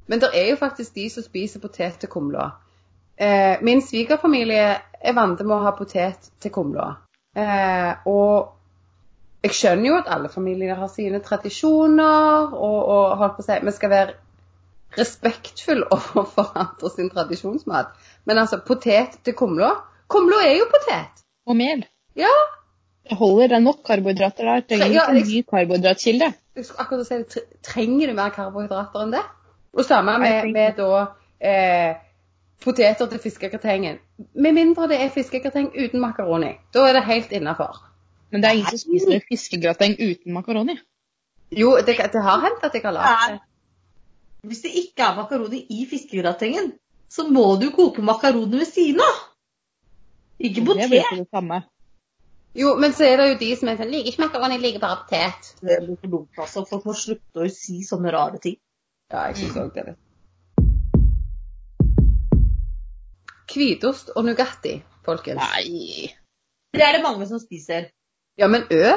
Men 0.05 0.21
det 0.21 0.29
er 0.37 0.51
jo 0.51 0.59
faktisk 0.61 0.93
de 0.93 1.07
som 1.09 1.25
spiser 1.25 1.63
potet 1.63 1.97
til 2.01 2.09
kumla. 2.09 2.51
Eh, 3.17 3.57
min 3.65 3.81
svigerfamilie 3.81 4.67
er 5.01 5.17
vant 5.17 5.41
med 5.41 5.55
å 5.55 5.63
ha 5.63 5.73
potet 5.73 6.29
til 6.41 6.53
kumla. 6.53 6.91
Eh, 7.33 8.05
og 8.05 8.51
jeg 9.45 9.57
skjønner 9.57 9.89
jo 9.89 9.97
at 9.97 10.11
alle 10.13 10.29
familier 10.29 10.77
har 10.77 10.93
sine 10.93 11.21
tradisjoner, 11.25 12.53
og, 12.53 12.77
og 12.85 13.17
holdt 13.17 13.39
på 13.39 13.45
å 13.45 13.47
si, 13.47 13.57
vi 13.65 13.73
skal 13.73 13.93
være 13.93 14.15
respektfulle 14.99 15.87
overfor 15.95 16.51
andre 16.55 16.91
sin 16.93 17.09
tradisjonsmat. 17.09 17.91
Men 18.25 18.41
altså, 18.43 18.61
potet 18.67 19.19
til 19.25 19.37
kumla 19.37 19.73
Kumla 20.07 20.43
er 20.45 20.59
jo 20.59 20.65
potet. 20.69 21.23
Og 21.49 21.57
mel. 21.57 21.85
Ja. 22.17 22.33
Det 23.09 23.17
holder, 23.17 23.47
det 23.47 23.55
er 23.57 23.63
nok 23.63 23.81
karbohydrater 23.85 24.45
der. 24.45 24.61
Trenger 24.69 24.93
Ja, 24.93 25.05
ikke 25.09 25.21
en 25.21 25.29
ny 25.29 25.41
karbohydratkilde. 25.49 26.31
Jeg 26.55 26.65
skulle 26.65 26.81
akkurat 26.81 27.07
si, 27.07 27.13
det. 27.13 27.43
Trenger 27.63 28.07
du 28.07 28.13
mer 28.13 28.29
karbohydrater 28.33 29.05
enn 29.05 29.13
det? 29.15 29.23
Og 29.73 29.85
samme 29.85 30.17
med, 30.21 30.51
med 30.53 30.77
da 30.77 31.01
eh, 31.41 31.97
poteter 32.63 33.09
til 33.11 33.19
fiskegratengen. 33.19 33.97
Med 34.33 34.51
mindre 34.55 34.87
det 34.87 35.01
er 35.01 35.09
fiskegrateng 35.13 35.73
uten 35.73 36.01
makaroni. 36.01 36.53
Da 36.73 36.85
er 36.89 36.99
det 36.99 37.03
helt 37.09 37.31
innafor. 37.31 37.81
Men 38.31 38.41
det 38.41 38.49
er 38.49 38.61
ingen 38.61 38.71
som 38.71 38.83
spiser 38.85 39.25
fiskegrateng 39.29 39.97
uten 39.99 40.33
makaroni. 40.33 40.77
Jo, 41.51 41.75
det, 41.77 41.97
det 42.13 42.21
har 42.21 42.41
hendt 42.45 42.63
at 42.63 42.73
jeg 42.73 42.85
har 42.85 42.95
lagd 42.95 43.33
det. 43.33 43.41
Hvis 44.45 44.61
det 44.65 44.71
ikke 44.81 45.03
er 45.03 45.15
makaroni 45.17 45.59
i 45.69 45.85
fiskegratengen, 45.89 46.73
så 47.09 47.23
må 47.27 47.45
du 47.61 47.69
koke 47.75 48.01
makaroni 48.05 48.59
ved 48.59 48.65
siden 48.69 49.01
av. 49.01 49.15
Ikke 50.39 50.59
Det 50.61 50.65
potet. 50.67 50.89
blir 50.89 50.99
ikke 51.01 51.21
det 51.23 51.29
samme. 51.33 51.61
Jo, 52.55 52.75
men 52.79 52.93
så 52.95 53.03
er 53.07 53.17
det 53.17 53.27
jo 53.29 53.37
de 53.39 53.49
som 53.59 53.67
er 53.71 53.77
sånn 53.79 53.89
Liker 53.91 54.11
ikke 54.11 54.21
makaroni, 54.25 54.57
liker 54.63 54.79
bare 54.83 54.99
potet. 55.03 55.49
Det 55.61 55.79
blir 55.85 55.97
for 56.01 56.07
dumt, 56.13 56.39
altså. 56.39 56.65
Folk 56.69 56.85
må 56.87 56.93
slutte 56.95 57.43
å 57.43 57.49
si 57.51 57.81
sånne 57.83 58.11
rare 58.15 58.39
ting. 58.43 58.57
Ja, 59.11 59.25
jeg 59.27 59.35
syns 59.41 59.57
òg 59.59 59.73
det. 59.75 59.85
vet. 59.89 59.97
Hvitost 63.55 64.09
og 64.15 64.25
Nugatti, 64.27 64.77
folkens. 65.05 65.39
Nei. 65.39 66.09
Det 66.75 66.83
er 66.83 66.97
det 66.97 67.03
mange 67.05 67.27
som 67.29 67.39
spiser. 67.39 67.89
Ja, 68.37 68.47
men 68.51 68.65
ø? 68.71 68.89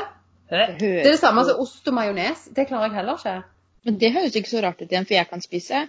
Det, 0.51 0.65
Det 0.81 0.89
er 1.07 1.11
det 1.13 1.19
samme 1.21 1.45
som 1.45 1.61
ost 1.63 1.87
og 1.89 1.95
majones. 1.95 2.49
Det 2.57 2.67
klarer 2.67 2.89
jeg 2.89 2.97
heller 2.97 3.19
ikke. 3.21 3.37
Men 3.89 3.97
det 3.97 4.13
høres 4.13 4.35
ikke 4.37 4.51
så 4.51 4.61
rart 4.61 4.83
ut 4.83 4.91
igjen, 4.91 5.07
for 5.09 5.17
jeg 5.17 5.29
kan 5.31 5.41
spise 5.41 5.87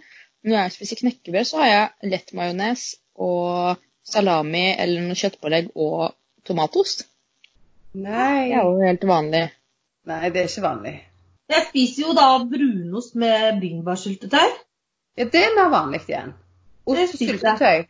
Når 0.48 0.56
jeg 0.56 0.72
spiser 0.78 1.00
knekkebrød, 1.02 1.48
så 1.50 1.58
har 1.60 1.68
jeg 1.68 2.12
lett 2.14 2.30
majones 2.38 2.84
og 3.20 3.82
salami 4.08 4.70
eller 4.72 5.04
noe 5.04 5.20
kjøttpålegg 5.20 5.74
og 5.76 6.14
tomatost. 6.48 7.04
Nei. 8.00 8.48
Det 8.48 8.56
er 8.56 8.64
jo 8.64 8.78
helt 8.80 9.04
vanlig. 9.10 9.42
Nei, 10.08 10.22
det 10.32 10.40
er 10.40 10.48
ikke 10.48 10.64
vanlig. 10.64 10.94
Jeg 11.52 11.66
spiser 11.68 12.06
jo 12.06 12.16
da 12.16 12.30
brunost 12.54 13.20
med 13.20 13.60
bringebærsyltetøy. 13.60 14.56
Ja, 15.20 15.28
det 15.36 15.44
er 15.44 15.56
mer 15.60 15.70
vanlig 15.76 16.06
igjen. 16.08 16.32
Ost 16.86 17.02
Det 17.02 17.08
og 17.10 17.20
syltetøy 17.20 17.84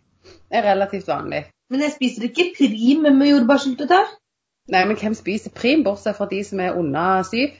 er 0.50 0.70
relativt 0.72 1.08
vanlig. 1.13 1.46
Men 1.70 1.86
jeg 1.86 1.94
spiser 2.00 2.25
ikke 2.32 2.50
prim 2.58 3.06
med 3.06 3.30
jordbærsyltetøy. 3.30 4.10
Nei, 4.74 4.86
men 4.89 4.98
hvem 4.98 5.13
spiser 5.13 5.54
prim, 5.54 5.86
bortsett 5.86 6.18
fra 6.18 6.25
de 6.34 6.42
som 6.50 6.66
er 6.66 6.82
under 6.82 7.22
syv? 7.30 7.54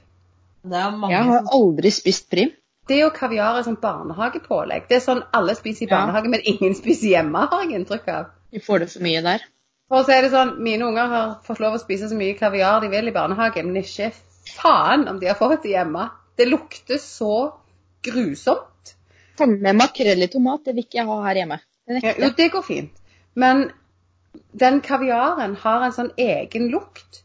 Det 0.64 0.76
er 0.80 0.92
mange 0.92 1.14
Jeg 1.14 1.24
har 1.30 1.46
aldri 1.56 1.92
spist 1.92 2.30
prim. 2.32 2.52
Det 2.90 3.04
og 3.06 3.14
kaviar 3.14 3.60
er 3.60 3.64
sånn 3.68 3.78
barnehagepålegg. 3.82 4.88
Det 4.90 4.98
er 4.98 5.04
sånn 5.06 5.22
alle 5.34 5.54
spiser 5.56 5.86
i 5.86 5.90
Ja. 5.90 5.98
barnehage, 5.98 6.30
men 6.30 6.42
ingen 6.44 6.76
spiser 6.76 7.08
hjemme, 7.14 7.48
har 7.52 7.64
jeg 7.64 7.80
inntrykk 7.80 8.08
av. 8.08 8.26
Vi 8.52 8.60
får 8.60 8.80
det 8.80 8.90
for 8.92 9.02
mye 9.06 9.22
der. 9.22 9.44
For 9.90 10.04
så 10.04 10.12
er 10.18 10.22
det 10.22 10.32
sånn, 10.32 10.56
Mine 10.64 10.86
unger 10.86 11.08
har 11.08 11.36
fått 11.46 11.60
lov 11.60 11.74
å 11.78 11.80
spise 11.82 12.10
så 12.10 12.16
mye 12.18 12.38
kaviar 12.38 12.82
de 12.82 12.90
vil 12.90 13.08
i 13.08 13.12
barnehagen, 13.12 13.66
men 13.72 13.84
ikke 13.84 14.12
faen 14.56 15.08
om 15.08 15.20
de 15.20 15.28
har 15.28 15.36
fått 15.36 15.64
det 15.64 15.72
hjemme. 15.72 16.10
Det 16.38 16.48
lukter 16.48 16.98
så 16.98 17.54
grusomt. 18.04 18.96
Samme 19.38 19.58
med 19.62 19.76
makrell 19.76 20.24
i 20.24 20.28
tomat, 20.28 20.64
det 20.66 20.76
vil 20.76 20.84
ikke 20.86 21.00
jeg 21.02 21.06
ha 21.08 21.22
her 21.24 21.36
hjemme. 21.36 21.60
Det 21.88 22.04
Ja, 22.04 22.14
jo, 22.18 22.30
det 22.38 22.52
går 22.52 22.62
fint. 22.64 22.92
Men 23.36 23.72
den 24.54 24.82
kaviaren 24.82 25.56
har 25.56 25.84
en 25.86 25.92
sånn 25.96 26.12
egen 26.18 26.70
lukt 26.70 27.24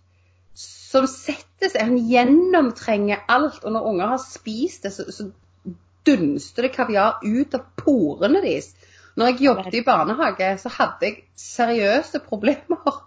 som 0.95 1.09
seg 1.11 1.81
Han 1.81 1.97
gjennomtrenger 2.11 3.25
alt. 3.29 3.63
Og 3.65 3.75
når 3.75 3.89
unger 3.91 4.15
har 4.15 4.23
spist 4.23 4.87
det, 4.87 4.95
så, 4.95 5.07
så 5.11 5.31
dunster 6.07 6.67
det 6.67 6.75
kaviar 6.75 7.23
ut 7.25 7.57
av 7.57 7.65
porene 7.81 8.43
deres. 8.45 8.73
Når 9.15 9.31
jeg 9.31 9.47
jobbet 9.49 9.79
i 9.79 9.85
barnehage, 9.87 10.53
så 10.59 10.71
hadde 10.75 11.09
jeg 11.09 11.25
seriøse 11.39 12.21
problemer. 12.27 13.01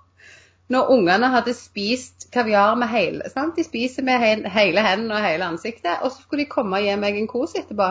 Når 0.72 0.90
ungene 0.92 1.30
hadde 1.32 1.54
spist 1.56 2.28
kaviar 2.34 2.76
med 2.80 2.92
hele 2.92 3.30
sant? 3.32 3.56
De 3.56 3.64
spiser 3.64 4.04
med 4.04 4.48
hele 4.52 4.84
hendene 4.84 5.16
og 5.16 5.24
hele 5.24 5.48
ansiktet, 5.48 6.02
og 6.02 6.12
så 6.12 6.26
skulle 6.26 6.44
de 6.44 6.52
komme 6.52 6.80
og 6.80 6.88
gi 6.88 6.96
meg 7.00 7.20
en 7.20 7.30
kos 7.32 7.56
etterpå. 7.56 7.88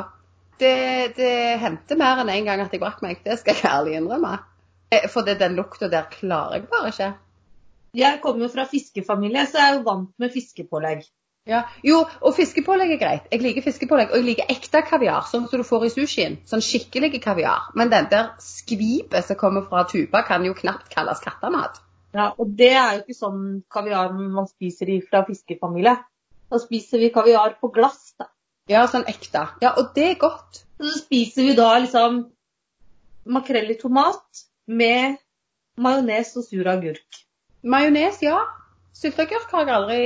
Det, 0.61 0.75
det 1.17 1.33
hendte 1.61 1.97
mer 2.01 2.21
enn 2.21 2.33
en 2.33 2.49
gang 2.49 2.63
at 2.65 2.73
jeg 2.73 2.81
brakk 2.81 3.03
meg. 3.05 3.21
Det 3.25 3.39
skal 3.41 3.57
jeg 3.57 3.71
ærlig 3.71 3.97
innrømme. 3.99 4.35
Eh, 4.93 5.09
For 5.13 5.25
det, 5.25 5.39
den 5.41 5.57
lukta 5.57 5.89
der 5.93 6.09
klarer 6.13 6.59
jeg 6.59 6.69
bare 6.73 6.93
ikke. 6.93 7.11
Jeg 7.97 8.21
kommer 8.23 8.47
jo 8.47 8.53
fra 8.53 8.67
fiskefamilie, 8.69 9.47
så 9.49 9.61
jeg 9.61 9.71
er 9.71 9.79
jo 9.79 9.87
vant 9.87 10.11
med 10.21 10.35
fiskepålegg. 10.35 11.07
Ja. 11.47 11.63
Jo, 11.87 12.01
og 12.27 12.35
fiskepålegg 12.35 12.97
er 12.97 13.01
greit. 13.01 13.27
Jeg 13.31 13.43
liker 13.45 13.63
fiskepålegg, 13.63 14.11
og 14.11 14.19
jeg 14.19 14.27
liker 14.27 14.51
ekte 14.51 14.83
kaviar, 14.89 15.29
sånn 15.31 15.47
som 15.47 15.63
du 15.63 15.67
får 15.67 15.87
i 15.87 15.91
sushien. 15.95 16.39
Sånn 16.51 16.65
skikkelig 16.65 17.21
kaviar. 17.23 17.71
Men 17.79 17.93
den 17.93 18.09
der 18.11 18.33
skvipet 18.43 19.29
som 19.29 19.39
kommer 19.39 19.65
fra 19.71 19.85
tuba, 19.89 20.25
kan 20.27 20.45
jo 20.45 20.57
knapt 20.59 20.91
kalles 20.93 21.23
kattemat. 21.23 21.79
Ja, 22.17 22.33
og 22.35 22.53
det 22.59 22.73
er 22.75 22.97
jo 22.97 23.05
ikke 23.05 23.19
sånn 23.19 23.43
kaviar 23.73 24.13
man 24.17 24.49
spiser 24.51 24.91
i 24.91 24.99
fra 25.05 25.23
fiskefamilie. 25.29 25.95
Da 26.51 26.61
spiser 26.63 27.03
vi 27.03 27.13
kaviar 27.15 27.57
på 27.61 27.71
glass. 27.75 28.15
Da. 28.19 28.29
Ja, 28.71 28.87
sånn 28.91 29.07
ekte. 29.11 29.45
Ja, 29.63 29.77
og 29.79 29.95
det 29.95 30.09
er 30.11 30.19
godt. 30.21 30.65
Så 30.83 30.99
spiser 31.05 31.47
vi 31.47 31.55
da 31.59 31.71
liksom 31.79 32.25
makrell 33.31 33.71
i 33.71 33.79
tomat 33.79 34.43
med 34.67 35.17
majones 35.79 36.35
og 36.39 36.47
sur 36.49 36.67
agurk. 36.73 37.23
Majones, 37.67 38.21
ja. 38.23 38.41
Sylteagurk 38.97 39.51
har 39.53 39.67
jeg 39.67 39.77
aldri 39.77 40.03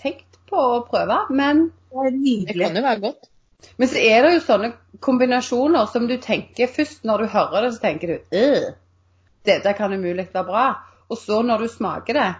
tenkt 0.00 0.38
på 0.48 0.60
å 0.76 0.84
prøve, 0.86 1.18
men 1.30 1.68
Det 1.92 2.06
er 2.06 2.14
Det 2.48 2.56
kan 2.56 2.76
jo 2.76 2.82
være 2.82 3.00
godt. 3.00 3.28
Men 3.76 3.88
så 3.88 4.00
er 4.00 4.22
det 4.24 4.30
jo 4.34 4.44
sånne 4.46 4.70
kombinasjoner 5.04 5.90
som 5.92 6.06
du 6.08 6.16
tenker 6.22 6.70
først 6.72 7.04
når 7.04 7.22
du 7.24 7.26
hører 7.34 7.66
det, 7.66 7.74
så 7.74 7.82
tenker 7.82 8.10
du 8.10 8.38
øh, 8.38 8.70
dette 9.46 9.74
kan 9.78 9.92
umulig 9.92 10.28
være 10.32 10.46
bra. 10.48 10.64
Og 11.10 11.18
så 11.20 11.42
når 11.44 11.64
du 11.64 11.68
smaker 11.68 12.18
det, 12.18 12.30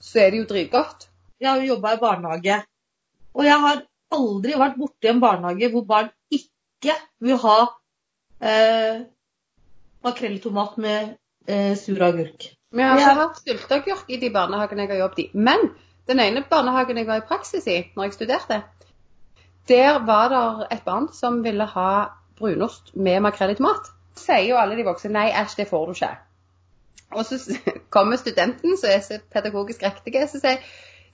så 0.00 0.22
er 0.22 0.30
det 0.30 0.42
jo 0.42 0.48
dritgodt. 0.48 1.08
Jeg 1.40 1.50
har 1.50 1.60
jo 1.60 1.74
jobba 1.74 1.94
i 1.94 2.00
barnehage, 2.00 2.60
og 3.34 3.44
jeg 3.44 3.60
har 3.66 3.82
aldri 4.14 4.58
vært 4.60 4.78
borti 4.78 5.10
en 5.10 5.22
barnehage 5.22 5.70
hvor 5.72 5.86
barn 5.88 6.10
ikke 6.32 6.94
vil 7.24 7.40
ha 7.42 7.56
eh, 8.38 9.02
makrell 10.04 10.36
i 10.38 10.42
tomat 10.44 10.76
med 10.80 11.16
eh, 11.48 11.74
sur 11.80 12.00
agurk. 12.06 12.52
Vi 12.74 12.82
har 12.82 12.98
ikke 12.98 13.16
hatt 13.20 13.40
sylteagurk 13.40 14.08
i 14.10 14.18
de 14.18 14.30
barnehagene 14.34 14.84
jeg 14.84 14.94
har 14.94 15.02
jobbet 15.04 15.22
i. 15.22 15.30
Men 15.34 15.68
den 16.10 16.20
ene 16.20 16.42
barnehagen 16.50 16.98
jeg 16.98 17.06
var 17.06 17.22
i 17.22 17.28
praksis 17.28 17.66
i 17.70 17.78
når 17.94 18.08
jeg 18.08 18.16
studerte, 18.18 18.62
der 19.68 20.00
var 20.04 20.28
det 20.32 20.66
et 20.74 20.82
barn 20.84 21.08
som 21.12 21.44
ville 21.44 21.64
ha 21.64 21.90
brunost 22.38 22.96
med 22.96 23.22
makrell 23.24 23.54
i 23.54 23.58
tomat. 23.58 23.92
Sier 24.18 24.48
jo 24.48 24.58
alle 24.60 24.76
de 24.76 24.86
voksne 24.86 25.12
nei, 25.14 25.28
æsj, 25.30 25.56
det 25.60 25.68
får 25.70 25.86
du 25.86 25.94
ikke. 25.94 26.10
Og 27.14 27.24
så 27.28 27.38
kommer 27.94 28.18
studenten 28.18 28.76
som 28.76 28.90
er 28.90 29.00
så 29.06 29.20
pedagogisk 29.32 29.82
riktig, 29.86 30.18
og 30.22 30.34
sier 30.34 30.60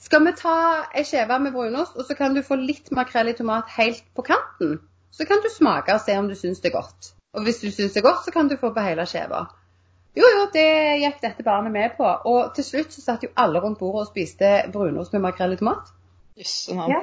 skal 0.01 0.25
vi 0.25 0.33
ta 0.33 0.57
ei 0.97 1.05
skive 1.05 1.39
med 1.45 1.53
brunost, 1.53 1.97
og 1.97 2.09
så 2.09 2.17
kan 2.17 2.35
du 2.35 2.43
få 2.43 2.57
litt 2.57 2.89
makrell 2.97 3.29
i 3.29 3.37
tomat 3.37 3.69
helt 3.77 4.05
på 4.17 4.25
kanten. 4.25 4.79
Så 5.13 5.27
kan 5.29 5.43
du 5.45 5.51
smake 5.53 5.93
og 5.95 6.01
se 6.01 6.17
om 6.17 6.29
du 6.31 6.35
syns 6.39 6.63
det 6.65 6.71
er 6.71 6.79
godt. 6.79 7.13
Og 7.37 7.45
hvis 7.45 7.61
du 7.61 7.69
syns 7.69 7.93
det 7.93 8.01
er 8.01 8.09
godt, 8.09 8.25
så 8.25 8.33
kan 8.33 8.49
du 8.49 8.57
få 8.57 8.73
på 8.73 8.85
hele 8.85 9.05
skiva. 9.07 9.45
Jo, 10.19 10.27
jo, 10.27 10.45
det 10.55 10.67
gikk 11.05 11.21
dette 11.23 11.47
barnet 11.47 11.73
med 11.73 11.95
på. 11.97 12.07
Og 12.31 12.53
til 12.57 12.67
slutt 12.67 12.95
så 12.95 13.05
satt 13.05 13.25
jo 13.25 13.31
alle 13.39 13.63
rundt 13.63 13.79
bordet 13.79 14.07
og 14.07 14.11
spiste 14.11 14.53
brunost 14.73 15.15
med 15.15 15.25
makrell 15.29 15.55
i 15.55 15.59
tomat. 15.61 15.93
Jøsse 16.41 16.77
navn. 16.77 16.97
Ja. 16.97 17.01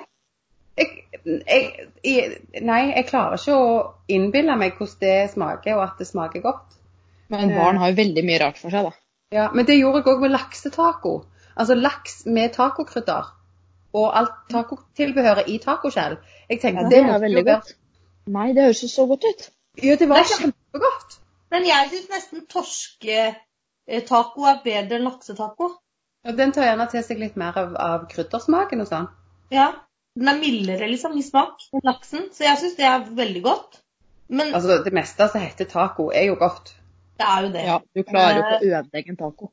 Jeg, 0.77 0.89
jeg, 1.25 1.87
jeg, 2.05 2.33
nei, 2.61 2.81
jeg 2.91 3.07
klarer 3.09 3.39
ikke 3.39 3.55
å 3.57 3.69
innbille 4.13 4.57
meg 4.59 4.75
hvordan 4.77 4.99
det 5.01 5.15
smaker, 5.31 5.79
og 5.79 5.85
at 5.87 6.03
det 6.03 6.09
smaker 6.09 6.43
godt. 6.43 6.77
Men 7.33 7.51
barn 7.55 7.79
har 7.81 7.91
jo 7.91 7.97
veldig 7.97 8.23
mye 8.27 8.41
rart 8.43 8.59
for 8.61 8.73
seg, 8.73 8.87
da. 8.87 8.93
Ja, 9.33 9.49
Men 9.51 9.65
det 9.67 9.75
gjorde 9.79 10.03
jeg 10.03 10.13
òg 10.13 10.21
med 10.23 10.31
laksetaco. 10.31 11.15
Altså 11.57 11.75
laks 11.75 12.21
med 12.25 12.53
tacokrydder. 12.55 13.33
Og 13.97 14.11
alt 14.19 14.35
tacotilbehøret 14.51 15.49
i 15.51 15.57
tacoskjell. 15.63 16.19
Jeg 16.51 16.61
tenkte 16.61 16.85
Ja, 16.85 16.89
det, 16.91 16.99
det 17.03 17.15
er 17.15 17.23
veldig 17.23 17.43
jo 17.43 17.47
godt. 17.49 17.73
Nei, 18.37 18.51
det 18.55 18.67
høres 18.67 18.83
jo 18.83 18.91
så 18.91 19.07
godt 19.09 19.25
ut. 19.27 19.47
Ja, 19.83 19.95
det 19.99 20.07
var 20.09 20.27
kjempegodt. 20.27 21.17
Men 21.53 21.67
jeg 21.67 21.89
syns 21.91 22.09
nesten 22.11 22.45
torske, 22.51 23.19
eh, 23.87 24.01
er 24.03 24.63
bedre 24.63 24.97
enn 24.97 25.07
laksetaco. 25.07 25.69
Ja, 26.25 26.31
den 26.35 26.51
tar 26.51 26.67
gjerne 26.67 26.87
til 26.91 27.03
seg 27.07 27.19
litt 27.19 27.37
mer 27.39 27.57
av, 27.57 27.75
av 27.79 28.07
kryddersmaken 28.11 28.83
og 28.83 28.89
sånn. 28.89 29.07
Ja. 29.53 29.73
Den 30.17 30.31
er 30.31 30.39
mildere 30.41 30.87
liksom 30.89 31.13
i 31.17 31.21
smak 31.21 31.61
enn 31.71 31.85
laksen, 31.85 32.29
så 32.33 32.47
jeg 32.47 32.57
syns 32.59 32.75
det 32.79 32.87
er 32.89 33.05
veldig 33.15 33.43
godt. 33.45 33.83
Men 34.27 34.53
Altså, 34.57 34.81
det 34.83 34.91
meste 34.93 35.27
som 35.29 35.41
heter 35.41 35.69
taco, 35.71 36.09
er 36.11 36.27
jo 36.31 36.35
godt. 36.35 36.73
det 37.17 37.25
er 37.25 37.45
jo 37.45 37.51
det. 37.53 37.63
Ja, 37.65 37.77
du 37.95 38.03
klarer 38.03 38.35
jo 38.35 38.41
ikke 38.43 38.57
å 38.57 38.79
ødelegge 38.79 39.13
en 39.13 39.19
taco. 39.21 39.51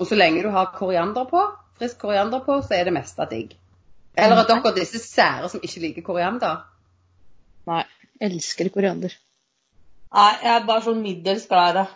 Og 0.00 0.06
så 0.08 0.16
lenge 0.16 0.42
du 0.42 0.50
har 0.50 0.74
koriander 0.76 1.24
på, 1.30 1.40
frisk 1.78 1.98
koriander 1.98 2.40
på, 2.44 2.58
så 2.64 2.74
er 2.74 2.84
det 2.84 2.92
meste 2.96 3.26
digg. 3.30 3.56
Eller 4.16 4.42
at 4.42 4.48
dere 4.50 4.74
disse 4.76 4.98
sære 4.98 5.48
som 5.48 5.62
ikke 5.64 5.80
liker 5.80 6.04
koriander. 6.04 6.64
Nei, 7.68 7.84
elsker 8.20 8.68
koriander. 8.74 9.14
Nei, 10.14 10.30
jeg 10.42 10.52
er 10.56 10.66
bare 10.66 10.82
sånn 10.84 11.02
middels 11.04 11.46
glad 11.50 11.70
i 11.70 11.78
det. 11.80 11.86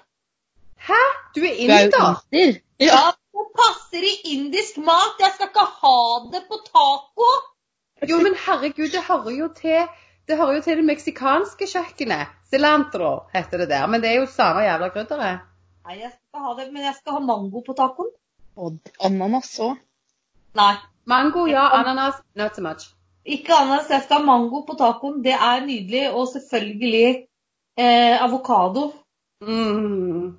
Hæ? 0.88 1.00
Du 1.34 1.40
er 1.42 1.54
Du 1.56 1.72
er 1.72 1.84
inder? 1.88 2.20
inder. 2.32 2.60
Ja, 2.80 3.02
det 3.34 3.44
passer 3.58 4.04
i 4.06 4.14
indisk 4.34 4.76
mat. 4.78 5.18
Jeg 5.20 5.32
skal 5.34 5.50
ikke 5.50 5.66
ha 5.80 5.96
det 6.32 6.44
på 6.48 6.60
taco. 6.68 7.30
Jo, 8.08 8.18
men 8.22 8.34
herregud, 8.46 8.90
det 8.92 9.02
hører 9.08 9.30
jo 9.38 9.48
til 9.56 9.86
det 10.28 10.36
hører 10.38 10.54
jo 10.56 10.60
til 10.64 10.76
det 10.80 10.84
meksikanske 10.88 11.66
kjøkkenet. 11.68 12.30
Cilantro 12.50 13.26
heter 13.34 13.58
det 13.58 13.68
der. 13.68 13.86
Men 13.86 14.00
det 14.00 14.10
er 14.10 14.20
jo 14.22 14.26
samme 14.26 14.62
jævla 14.64 14.88
krydderet. 14.94 15.42
Nei, 15.84 15.98
jeg 16.00 16.10
skal 16.12 16.22
ikke 16.32 16.44
ha 16.46 16.54
det, 16.60 16.72
men 16.72 16.82
jeg 16.86 16.94
skal 17.00 17.12
ha 17.12 17.20
mango 17.20 17.60
på 17.66 17.74
tacoen. 17.76 18.10
Og 18.56 18.78
ananas 19.04 19.50
òg. 19.60 19.74
Nei, 20.56 20.74
Mango, 21.04 21.44
ja. 21.46 21.66
Ananas, 21.80 22.14
not 22.34 22.56
so 22.56 22.62
much. 22.62 22.93
Ikke. 23.24 23.54
Jeg 23.90 24.02
skal 24.04 24.16
ha 24.16 24.22
mango 24.24 24.64
på 24.66 24.76
tacoen. 24.78 25.24
Det 25.24 25.32
er 25.32 25.66
nydelig. 25.66 26.10
Og 26.12 26.28
selvfølgelig 26.32 27.08
eh, 27.78 28.22
avokado. 28.24 28.92
Mm. 29.42 30.36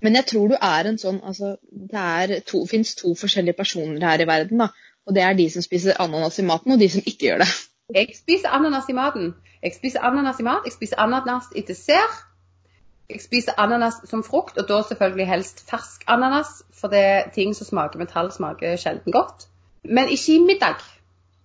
Men 0.00 0.14
jeg 0.14 0.26
tror 0.26 0.48
du 0.48 0.56
er 0.60 0.88
en 0.88 0.98
sånn 0.98 1.20
altså, 1.22 1.56
Det 1.70 2.00
er 2.00 2.40
to, 2.46 2.64
fins 2.66 2.94
to 2.98 3.14
forskjellige 3.18 3.58
personer 3.58 4.06
her 4.06 4.22
i 4.22 4.26
verden. 4.26 4.58
da. 4.58 4.68
Og 5.06 5.14
det 5.14 5.22
er 5.22 5.34
de 5.34 5.50
som 5.50 5.62
spiser 5.62 5.98
ananas 6.00 6.38
i 6.38 6.46
maten, 6.46 6.72
og 6.72 6.78
de 6.78 6.88
som 6.90 7.02
ikke 7.06 7.26
gjør 7.26 7.42
det. 7.42 7.48
Jeg 7.94 8.14
spiser 8.16 8.48
ananas 8.54 8.88
i 8.88 8.94
maten. 8.96 9.34
Jeg 9.62 9.74
spiser 9.74 10.00
ananas 10.06 10.38
i 10.40 10.46
mat. 10.46 10.62
Jeg 10.64 10.72
spiser 10.72 11.00
ananas 11.02 11.50
i 11.56 11.64
dessert. 11.66 12.20
Jeg 13.10 13.20
spiser 13.20 13.58
ananas 13.58 13.98
som 14.08 14.22
frukt, 14.24 14.58
og 14.58 14.68
da 14.68 14.82
selvfølgelig 14.88 15.26
helst 15.28 15.64
fersk 15.70 16.04
ananas. 16.06 16.62
For 16.80 16.88
det 16.88 16.98
er 16.98 17.30
ting 17.34 17.56
som 17.56 17.66
smaker 17.66 17.98
metall, 17.98 18.32
smaker 18.32 18.76
sjelden 18.76 19.12
godt. 19.12 19.48
Men 19.84 20.08
ikke 20.08 20.34
i 20.34 20.38
middag. 20.38 20.78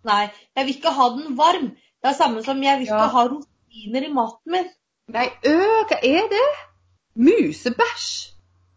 Nei, 0.05 0.29
jeg 0.55 0.65
vil 0.65 0.75
ikke 0.75 0.91
ha 0.91 1.09
den 1.09 1.37
varm. 1.37 1.69
Det 2.03 2.09
er 2.11 2.13
samme 2.13 2.43
som 2.43 2.63
jeg 2.63 2.77
vil 2.79 2.87
ikke 2.87 2.95
Ja. 2.95 3.07
ha 3.07 3.27
rosiner 3.27 4.07
i 4.09 4.13
maten 4.13 4.51
min. 4.51 4.69
Nei, 5.07 5.27
øh, 5.45 5.85
hva 5.89 5.97
er 6.03 6.27
det? 6.31 6.47
Musebæsj. 7.15 8.33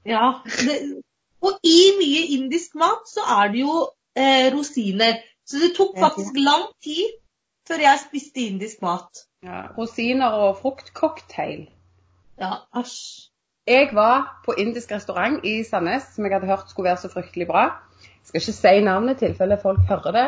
Ja. 0.06 0.32
Det, 0.44 1.02
og 1.42 1.52
i 1.64 1.80
mye 2.00 2.22
indisk 2.36 2.74
mat 2.74 3.08
så 3.08 3.20
er 3.40 3.48
det 3.52 3.60
jo 3.60 3.90
eh, 4.16 4.48
rosiner. 4.54 5.20
Så 5.46 5.56
det 5.58 5.76
tok 5.76 5.98
faktisk 5.98 6.32
lang 6.36 6.64
tid 6.84 7.08
før 7.68 7.82
jeg 7.82 7.98
spiste 8.08 8.40
indisk 8.40 8.82
mat. 8.82 9.24
Ja, 9.42 9.62
rosiner 9.78 10.26
og 10.26 10.56
fruktcocktail. 10.62 11.68
Ja, 12.40 12.52
æsj. 12.76 13.28
Jeg 13.66 13.90
var 13.92 14.42
på 14.44 14.52
indisk 14.58 14.90
restaurant 14.90 15.44
i 15.44 15.64
Sandnes 15.64 16.02
som 16.14 16.24
jeg 16.24 16.32
hadde 16.34 16.46
hørt 16.46 16.70
skulle 16.70 16.88
være 16.88 16.96
så 16.96 17.08
fryktelig 17.12 17.46
bra. 17.46 17.64
Skal 18.28 18.42
ikke 18.42 18.54
si 18.54 18.80
navnet 18.86 19.18
i 19.18 19.26
tilfelle 19.26 19.58
folk 19.62 19.82
hører 19.88 20.16
det. 20.16 20.26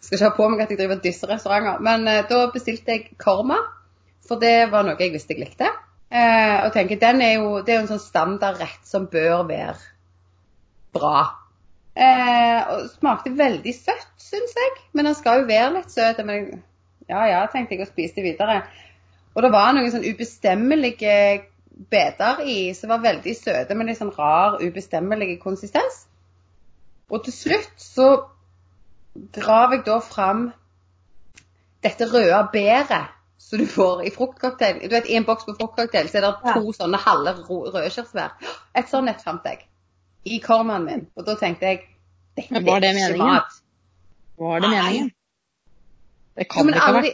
Skal 0.00 0.16
ikke 0.16 0.28
ha 0.28 0.36
på 0.36 0.48
meg 0.48 0.64
at 0.64 0.72
jeg 0.72 0.80
driver 0.80 1.00
disse 1.04 1.28
restauranter. 1.28 1.82
Men 1.84 2.06
eh, 2.08 2.24
da 2.28 2.46
bestilte 2.54 2.94
jeg 2.94 3.16
korma, 3.20 3.58
for 4.28 4.40
det 4.40 4.70
var 4.72 4.86
noe 4.86 4.96
jeg 5.00 5.12
visste 5.14 5.34
jeg 5.34 5.42
likte. 5.44 5.68
Eh, 6.12 6.58
og 6.64 6.72
tenker, 6.74 7.00
den 7.00 7.22
er 7.24 7.38
jo, 7.40 7.60
Det 7.60 7.74
er 7.74 7.80
jo 7.80 7.86
en 7.86 7.92
sånn 7.94 8.04
standardrett 8.04 8.82
som 8.88 9.08
bør 9.12 9.46
være 9.48 9.78
bra. 10.92 11.22
Eh, 11.92 12.60
og 12.72 12.86
smakte 12.94 13.34
veldig 13.36 13.74
søtt, 13.76 14.12
syns 14.20 14.54
jeg. 14.56 14.76
Men 14.92 15.10
den 15.10 15.16
skal 15.18 15.42
jo 15.42 15.50
være 15.50 15.74
litt 15.78 15.92
søt. 15.92 16.22
Men 16.28 16.62
ja 17.10 17.26
ja, 17.28 17.42
tenkte 17.52 17.76
jeg 17.76 17.84
og 17.84 17.92
spiste 17.92 18.24
videre. 18.24 18.62
Og 19.32 19.44
det 19.44 19.52
var 19.52 19.72
noen 19.74 19.90
sånn 19.92 20.06
ubestemmelige 20.06 21.16
biter 21.92 22.42
i 22.44 22.56
som 22.76 22.92
var 22.92 23.04
veldig 23.04 23.34
søte, 23.36 23.76
men 23.76 23.88
litt 23.88 24.00
sånn 24.00 24.12
rar, 24.16 24.58
ubestemmelig 24.60 25.38
konsistens. 25.42 26.04
Og 27.12 27.24
til 27.26 27.34
slutt 27.36 27.72
så 27.82 28.06
drar 29.36 29.74
jeg 29.74 29.84
da 29.86 29.98
fram 30.00 30.46
dette 31.84 32.06
røde 32.08 32.38
bæret 32.52 33.10
som 33.42 33.58
du 33.60 33.66
får 33.66 34.04
i 34.06 34.12
fruktcocktail. 34.14 34.78
Du 34.88 34.94
vet, 34.94 35.08
I 35.10 35.18
en 35.18 35.26
boks 35.28 35.46
med 35.48 35.58
fruktcocktail 35.58 36.08
så 36.08 36.20
er 36.20 36.26
det 36.28 36.54
to 36.54 36.72
sånne 36.76 37.00
halve 37.02 37.34
røde 37.48 37.90
kirsebær. 37.90 38.36
Et 38.78 38.88
sånt 38.88 39.10
et 39.10 39.24
fant 39.24 39.44
jeg 39.50 39.64
i 40.24 40.38
kormaen 40.44 40.86
min. 40.86 41.02
Og 41.18 41.26
da 41.26 41.34
tenkte 41.40 41.66
jeg 41.66 41.82
dette 42.36 42.54
er 42.54 42.62
det 42.62 42.92
ikke 42.94 42.94
meningen? 42.94 43.18
mat. 43.18 43.58
Var 44.38 44.62
det 44.62 44.70
Nei. 44.70 44.76
meningen? 44.78 45.10
Det 46.38 46.46
Jo, 46.46 46.52
kan 46.54 46.66
men, 46.66 46.72
det 46.72 46.78
ikke 46.80 46.86
ha 46.86 46.92
vært. 46.96 47.04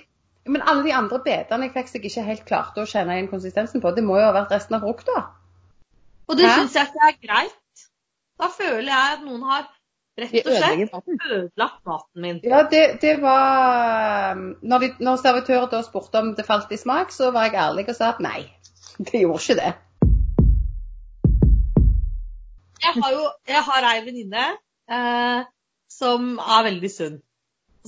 de, 0.44 0.52
men 0.52 0.62
alle 0.70 0.84
de 0.84 0.92
andre 0.94 1.18
betene 1.24 1.66
jeg 1.66 1.72
fikk 1.74 1.88
som 1.88 1.98
jeg 2.02 2.10
ikke 2.12 2.26
helt 2.28 2.44
klarte 2.46 2.84
å 2.84 2.86
kjenne 2.92 3.16
igjen 3.16 3.30
konsistensen 3.32 3.82
på, 3.82 3.90
det 3.96 4.04
må 4.04 4.20
jo 4.20 4.28
ha 4.28 4.36
vært 4.36 4.52
resten 4.54 4.78
av 4.78 4.84
frukta. 4.86 5.24
Og 6.28 6.36
det 6.38 6.52
syns 6.54 6.76
jeg 6.76 6.92
ikke 6.92 7.08
er 7.08 7.18
greit. 7.24 7.82
Da 8.38 8.46
føler 8.54 8.92
jeg 8.92 9.16
at 9.16 9.24
noen 9.26 9.42
har 9.48 9.66
rett 10.18 10.46
og 10.46 10.54
slett 10.54 11.26
ødelagt 11.30 11.82
maten 11.86 12.22
min. 12.24 12.40
Ja, 12.44 12.62
det, 12.70 12.84
det 13.02 13.16
var 13.22 14.38
når, 14.38 14.78
de, 14.84 14.88
når 15.04 15.20
servitøren 15.22 15.70
da 15.72 15.82
spurte 15.86 16.22
om 16.22 16.32
det 16.38 16.46
falt 16.46 16.72
i 16.74 16.80
smak, 16.80 17.12
så 17.14 17.30
var 17.34 17.48
jeg 17.48 17.60
ærlig 17.62 17.88
og 17.88 17.98
sa 17.98 18.12
at 18.14 18.24
nei, 18.24 18.40
det 18.98 19.22
gjorde 19.22 19.44
ikke 19.44 19.60
det. 19.60 19.74
Jeg 22.78 23.02
har 23.02 23.14
jo 23.14 23.24
jeg 23.48 23.62
har 23.68 23.86
ei 23.92 24.02
venninne 24.06 24.44
eh, 24.90 25.46
som 25.90 26.36
er 26.38 26.66
veldig 26.68 26.90
sunn. 26.92 27.16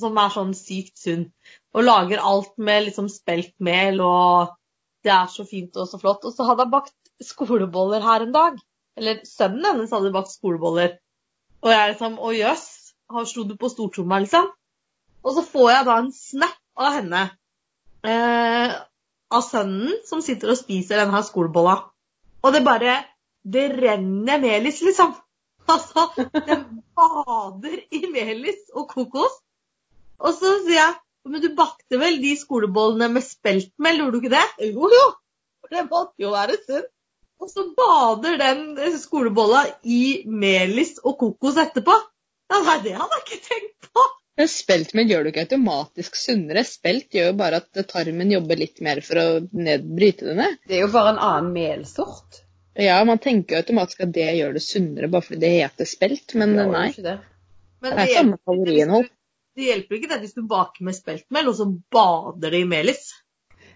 Som 0.00 0.18
er 0.18 0.32
sånn 0.34 0.54
sykt 0.56 0.98
sunn. 1.02 1.28
Og 1.76 1.84
lager 1.84 2.22
alt 2.24 2.56
med 2.58 2.88
liksom 2.88 3.10
speltmel, 3.12 4.00
og 4.02 4.56
det 5.04 5.12
er 5.14 5.28
så 5.30 5.44
fint 5.48 5.76
og 5.78 5.88
så 5.90 6.00
flott. 6.00 6.24
Og 6.26 6.34
så 6.34 6.46
hadde 6.48 6.66
hun 6.66 6.74
bakt 6.74 6.96
skoleboller 7.22 8.02
her 8.04 8.26
en 8.26 8.34
dag. 8.34 8.58
Eller 8.98 9.22
sønnen 9.28 9.64
hennes 9.66 9.92
hadde 9.94 10.12
bakt 10.14 10.32
skoleboller. 10.32 10.96
Og 11.60 11.72
jeg 11.72 11.92
liksom 11.92 12.18
Å 12.20 12.32
jøss, 12.34 12.66
har 13.10 13.26
slo 13.28 13.44
du 13.48 13.56
på 13.60 13.70
stortromma, 13.72 14.20
liksom? 14.24 14.48
Og 15.20 15.36
så 15.36 15.44
får 15.44 15.70
jeg 15.74 15.86
da 15.88 15.96
en 16.00 16.12
snap 16.16 16.60
av 16.80 16.94
henne. 16.96 17.22
Eh, 18.06 18.76
av 19.30 19.42
sønnen 19.44 19.98
som 20.08 20.22
sitter 20.24 20.54
og 20.54 20.58
spiser 20.58 21.02
denne 21.02 21.20
skolebolla. 21.26 21.76
Og 22.40 22.54
det 22.54 22.64
bare 22.64 23.00
Det 23.40 23.70
renner 23.72 24.40
melis, 24.40 24.82
liksom. 24.84 25.14
Altså, 25.70 26.08
den 26.34 26.82
bader 26.96 27.78
i 27.90 28.00
melis 28.12 28.66
og 28.74 28.90
kokos. 28.90 29.38
Og 30.20 30.34
så 30.36 30.58
sier 30.64 30.76
jeg 30.76 30.98
Men 31.24 31.42
du 31.44 31.50
bakte 31.56 31.98
vel 32.00 32.16
de 32.22 32.32
skolebollene 32.36 33.10
med 33.12 33.24
speltmel, 33.24 33.98
gjorde 34.00 34.12
du 34.12 34.22
ikke 34.22 34.32
det? 34.32 34.70
Jo, 34.72 34.88
jo. 34.88 35.06
Det 35.68 35.82
måtte 35.90 36.24
jo 36.24 36.30
være 36.32 36.56
sunt. 36.64 36.88
Og 37.40 37.48
så 37.50 37.64
bader 37.76 38.36
den 38.40 38.64
skolebolla 39.00 39.62
i 39.82 40.22
melis 40.28 40.98
og 41.02 41.16
kokos 41.22 41.56
etterpå. 41.62 41.94
Ja, 42.50 42.58
nei, 42.66 42.78
det 42.84 42.96
hadde 42.98 43.16
jeg 43.20 43.26
ikke 43.26 43.46
tenkt 43.48 43.88
på. 43.94 44.04
Men 44.40 44.48
speltmel 44.48 45.08
gjør 45.10 45.24
du 45.24 45.30
ikke 45.30 45.44
automatisk 45.46 46.16
sunnere. 46.16 46.62
Spelt 46.64 47.12
gjør 47.16 47.30
jo 47.30 47.38
bare 47.40 47.60
at 47.62 47.80
tarmen 47.90 48.30
jobber 48.32 48.60
litt 48.60 48.80
mer 48.84 49.00
for 49.04 49.20
å 49.20 49.26
nedbryte 49.52 50.28
det 50.30 50.36
ned. 50.38 50.58
Det 50.68 50.78
er 50.78 50.84
jo 50.86 50.92
bare 50.94 51.14
en 51.14 51.22
annen 51.26 51.50
melsort. 51.56 52.42
Ja, 52.80 53.00
man 53.04 53.18
tenker 53.20 53.56
jo 53.56 53.62
automatisk 53.64 54.04
at 54.06 54.12
det 54.14 54.28
gjør 54.38 54.54
det 54.56 54.62
sunnere 54.64 55.10
bare 55.12 55.26
fordi 55.26 55.40
det 55.42 55.50
heter 55.58 55.88
spelt, 55.90 56.36
men 56.40 56.54
Det 56.56 56.66
nei. 56.70 56.86
det. 56.96 57.16
Men 57.80 57.96
Det 57.96 58.04
er 58.04 58.14
samme 58.14 58.38
kaloriinnhold. 58.46 59.08
det 59.56 59.66
hjelper 59.66 59.96
ikke 59.98 60.08
det 60.12 60.20
hvis 60.22 60.36
du 60.36 60.42
baker 60.48 60.84
med 60.88 60.96
speltmel, 60.96 61.48
og 61.50 61.56
så 61.58 61.66
bader 61.92 62.50
det 62.54 62.60
i 62.64 62.68
melis. 62.68 63.10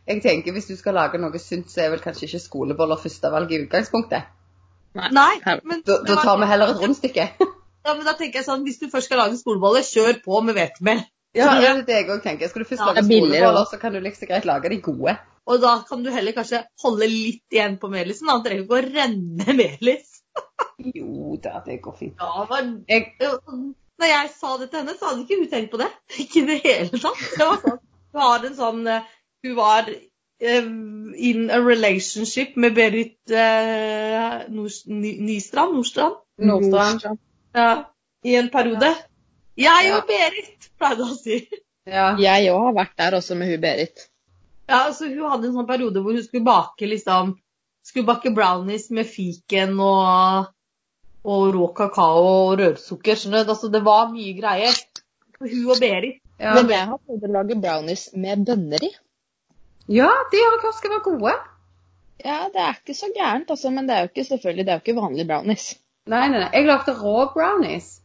Jeg 0.06 0.20
tenker 0.22 0.52
Hvis 0.52 0.68
du 0.68 0.76
skal 0.76 0.96
lage 0.98 1.18
noe 1.20 1.40
sunt, 1.40 1.70
så 1.72 1.84
er 1.84 1.92
vel 1.94 2.02
kanskje 2.04 2.28
ikke 2.28 2.42
skoleboller 2.44 3.00
førstevalg 3.00 3.52
i 3.52 3.60
utgangspunktet. 3.64 4.30
Nei, 4.94 5.34
men, 5.64 5.82
Da, 5.86 5.98
da 6.06 6.16
tar 6.22 6.38
vi 6.38 6.46
heller 6.46 6.70
et 6.70 6.82
rundstykke. 6.82 7.26
ja, 7.86 7.94
men 7.94 8.04
da 8.06 8.14
tenker 8.18 8.40
jeg 8.40 8.46
sånn, 8.46 8.64
Hvis 8.66 8.78
du 8.82 8.88
først 8.92 9.10
skal 9.10 9.22
lage 9.24 9.40
skoleboller, 9.40 9.86
kjør 9.86 10.20
på 10.24 10.40
med 10.46 10.58
hvetemel. 10.58 11.02
Ja, 11.34 11.48
det 11.58 11.66
er 11.66 11.80
det 11.82 11.94
jeg 11.96 12.10
òg 12.14 12.20
tenker. 12.22 12.50
Skal 12.50 12.62
du 12.62 12.68
først 12.68 12.84
Ja, 12.84 12.90
lage 12.92 13.02
er 13.02 13.08
skoleboller, 13.08 13.70
så 13.70 13.80
kan 13.82 13.94
du 13.96 14.02
like 14.04 14.20
så 14.20 14.28
greit 14.30 14.46
lage 14.46 14.70
de 14.70 14.80
gode. 14.84 15.16
Og 15.44 15.60
da 15.60 15.72
kan 15.88 16.04
du 16.04 16.10
heller 16.14 16.32
kanskje 16.36 16.62
holde 16.84 17.08
litt 17.10 17.52
igjen 17.52 17.74
på 17.80 17.90
melisen. 17.92 18.30
Da 18.30 18.38
trenger 18.44 18.62
du 18.62 18.68
ikke 18.68 18.80
å 18.80 18.92
renne 18.92 19.56
melis. 19.58 20.20
Jo 20.94 21.36
da, 21.42 21.60
det 21.64 21.80
går 21.82 21.94
fint. 21.98 22.18
Ja, 22.18 22.46
men 22.50 22.70
Jeg, 22.90 23.12
Når 23.22 24.08
jeg 24.10 24.30
sa 24.34 24.56
det 24.58 24.70
til 24.70 24.80
henne, 24.80 24.94
så 24.98 25.10
hadde 25.10 25.22
ikke 25.22 25.38
hun 25.40 25.50
tenkt 25.52 25.70
på 25.74 25.78
det. 25.82 25.90
Ikke 26.22 26.40
i 26.40 26.46
det 26.48 26.56
hele 26.64 27.02
tatt. 27.02 27.20
Det 27.34 27.46
var 27.46 27.60
sånn, 27.62 27.78
Du 28.14 28.22
har 28.22 28.46
en 28.46 28.56
sånn 28.58 28.80
eh, 28.90 29.12
Hun 29.44 29.56
var 29.58 29.88
eh, 29.90 30.68
in 31.30 31.50
a 31.52 31.58
relationship 31.60 32.56
med 32.56 32.74
Berit 32.74 33.30
eh, 33.30 34.46
Nors- 34.50 34.84
Nystrand? 34.88 35.74
Nordstrand? 35.76 36.16
Nordstrand. 36.40 37.18
Ja, 37.54 37.68
I 38.24 38.34
en 38.40 38.48
periode. 38.50 38.94
Jeg 39.56 39.84
Ja. 39.86 39.98
og 40.00 40.08
Berit, 40.08 40.70
pleide 40.80 41.04
hun 41.04 41.12
å 41.14 41.20
si. 41.20 41.36
ja. 41.86 42.16
Jeg 42.18 42.50
òg 42.50 42.64
har 42.70 42.74
vært 42.80 42.96
der 42.98 43.16
også 43.20 43.36
med 43.38 43.52
hun 43.52 43.60
Berit. 43.62 44.08
Ja, 44.68 44.86
altså 44.88 45.06
Hun 45.12 45.28
hadde 45.30 45.46
en 45.50 45.54
sånn 45.58 45.68
periode 45.68 46.00
hvor 46.00 46.16
hun 46.16 46.24
skulle 46.24 46.44
bake 46.46 46.88
liksom 46.88 47.34
skulle 47.84 48.06
bake 48.08 48.32
brownies 48.34 48.88
med 48.90 49.04
fiken 49.06 49.74
og, 49.84 50.46
og 51.24 51.42
rå 51.54 51.66
kakao 51.76 52.22
og 52.48 52.58
rørsukker. 52.62 53.14
skjønner 53.20 53.44
du. 53.44 53.50
Altså, 53.52 53.68
det 53.68 53.82
var 53.84 54.08
mye 54.08 54.32
greier. 54.40 54.72
Hun 55.40 55.70
og 55.70 55.80
Berit. 55.84 56.22
Ja, 56.40 56.54
Men 56.56 56.70
jeg 56.72 56.86
har 56.88 56.98
prøvd 56.98 57.28
å 57.28 57.32
lage 57.36 57.60
brownies 57.60 58.08
med 58.16 58.46
bønner 58.48 58.82
i. 58.82 58.90
ja 59.88 60.10
det 60.32 60.40
har 60.40 60.72
skal 60.72 60.90
være 60.90 61.04
gode. 61.04 61.34
Ja, 62.24 62.38
det 62.52 62.60
er 62.60 62.76
ikke 62.78 62.94
så 62.96 63.10
gærent, 63.16 63.50
altså, 63.50 63.70
men 63.70 63.88
det 63.88 63.96
er 63.96 64.04
jo 64.04 64.12
ikke 64.12 64.24
selvfølgelig, 64.24 64.66
det 64.66 64.72
er 64.72 64.78
jo 64.78 64.84
ikke 64.84 65.00
vanlige 65.00 65.26
brownies. 65.28 65.74
Nei, 66.06 66.28
nei, 66.28 66.38
nei. 66.38 66.50
Jeg 66.52 66.66
lagde 66.68 66.94
rå 67.00 67.26
brownies. 67.32 68.00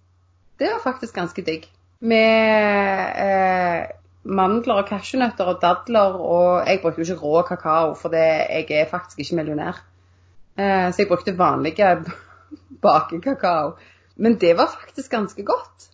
Det 0.60 0.68
var 0.72 0.82
faktisk 0.84 1.16
ganske 1.16 1.44
digg. 1.46 1.68
Med 2.00 3.16
eh, 3.24 3.90
mandler 4.24 4.82
og 4.82 4.88
cashewnøtter 4.88 5.52
og 5.52 5.60
dadler 5.62 6.16
og 6.16 6.68
Jeg 6.68 6.80
brukte 6.82 7.02
jo 7.02 7.14
ikke 7.14 7.26
rå 7.26 7.42
kakao, 7.48 7.94
for 7.96 8.10
det, 8.10 8.26
jeg 8.50 8.68
er 8.82 8.90
faktisk 8.92 9.20
ikke 9.20 9.36
millionær. 9.36 9.84
Eh, 10.58 10.92
så 10.92 11.02
jeg 11.02 11.08
brukte 11.08 11.38
vanlige 11.38 12.04
bakekakao. 12.84 13.78
Men 14.16 14.36
det 14.40 14.58
var 14.58 14.72
faktisk 14.80 15.12
ganske 15.12 15.44
godt. 15.44 15.90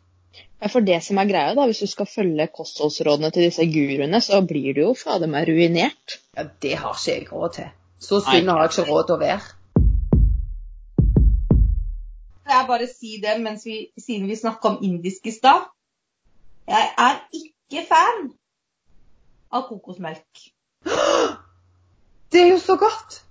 Ja, 0.62 0.70
for 0.72 0.86
det 0.88 1.02
som 1.04 1.20
er 1.20 1.28
greia, 1.30 1.54
da, 1.58 1.66
hvis 1.68 1.82
du 1.84 1.90
skal 1.92 2.08
følge 2.08 2.48
kostholdsrådene 2.56 3.32
til 3.36 3.48
disse 3.48 3.66
guruene, 3.70 4.22
så 4.24 4.40
blir 4.48 4.74
du 4.78 4.82
jo 4.86 4.94
fader 4.98 5.30
meg 5.32 5.50
ruinert. 5.50 6.20
Ja, 6.38 6.48
det 6.64 6.78
har 6.80 6.96
ikke 6.96 7.12
jeg 7.12 7.28
råd 7.32 7.54
til. 7.58 7.70
Så 8.00 8.22
sunn 8.24 8.50
har 8.52 8.64
jeg 8.64 8.72
ikke 8.72 8.88
råd 8.92 9.08
til 9.10 9.18
å 9.18 9.22
være. 9.22 9.54
Jeg 12.46 12.66
bare 12.70 12.88
si 12.88 13.18
det 13.22 13.36
mens 13.42 13.66
vi, 13.66 13.78
siden 14.00 14.30
vi 14.30 14.38
snakka 14.38 14.76
om 14.76 14.82
indisk 14.86 15.28
i 15.28 15.34
stad. 15.34 15.66
Jeg 16.70 16.92
er 16.98 17.22
ikke 17.34 17.86
fan 17.90 18.28
av 19.52 19.68
kokosmelk. 19.70 20.46
Det 22.32 22.42
er 22.42 22.50
jo 22.52 22.60
så 22.60 22.76
godt! 22.76 23.22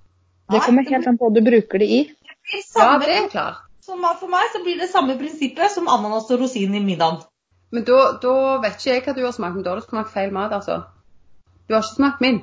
Det 0.52 0.60
kommer 0.64 0.86
helt 0.88 1.06
an 1.08 1.18
på 1.18 1.28
hva 1.28 1.34
du 1.34 1.44
bruker 1.44 1.82
det 1.82 1.88
i. 1.88 2.00
Det 2.08 2.36
blir 2.46 2.62
Ja, 2.78 2.98
det 3.00 3.14
er 3.16 3.28
klart. 3.32 3.63
Som, 3.84 4.00
for 4.20 4.32
meg 4.32 4.48
så 4.52 4.62
blir 4.64 4.80
det 4.80 4.88
samme 4.90 5.16
prinsippet 5.20 5.72
som 5.74 5.88
ananas 5.92 6.30
og 6.32 6.40
rosin 6.40 6.74
i 6.74 6.82
middagen. 6.82 7.20
Men 7.74 7.84
da, 7.84 8.00
da 8.22 8.34
vet 8.62 8.78
ikke 8.78 8.90
jeg 8.92 9.04
hva 9.04 9.14
du 9.16 9.22
har 9.26 9.34
smakt, 9.36 9.56
men 9.58 9.64
da 9.66 9.74
har 9.74 9.82
du 9.82 9.86
smakt 9.88 10.12
feil 10.14 10.32
mat, 10.32 10.54
altså. 10.56 10.80
Du 11.66 11.74
har 11.74 11.82
ikke 11.84 11.96
smakt 11.98 12.22
min. 12.24 12.42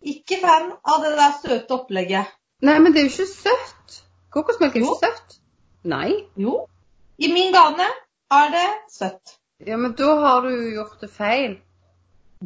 Ikke 0.00 0.38
fan 0.40 0.70
av 0.88 1.04
det 1.04 1.12
der 1.18 1.34
søte 1.42 1.76
opplegget. 1.76 2.30
Nei, 2.64 2.78
men 2.80 2.94
det 2.94 3.02
er 3.02 3.08
jo 3.08 3.12
ikke 3.12 3.28
søtt. 3.28 3.98
Kokosmelk 4.32 4.76
er 4.76 4.84
jo 4.84 4.94
ikke 4.94 5.10
søtt. 5.10 5.36
Nei. 5.90 6.08
Jo. 6.40 6.62
I 7.20 7.30
min 7.32 7.52
gane 7.52 7.86
er 8.32 8.52
det 8.54 8.66
søtt. 8.92 9.36
Ja, 9.66 9.76
men 9.76 9.92
da 9.98 10.14
har 10.24 10.46
du 10.46 10.50
gjort 10.72 11.00
det 11.04 11.10
feil. 11.12 11.58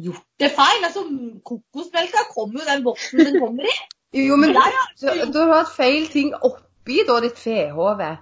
Gjort 0.05 0.25
det 0.43 0.51
feil? 0.57 0.83
Altså, 0.83 1.05
kokosmelka 1.47 2.27
kommer 2.33 2.59
jo 2.59 2.69
den 2.69 2.83
boksen 2.83 3.25
den 3.25 3.39
kommer 3.39 3.67
i. 3.71 3.75
Jo, 4.15 4.35
men 4.39 4.53
da, 4.55 4.63
har 5.03 5.31
du 5.31 5.41
hatt 5.51 5.71
feil 5.75 6.07
ting 6.11 6.33
oppi, 6.35 7.01
da, 7.07 7.19
ditt 7.23 7.39
fehove. 7.39 8.13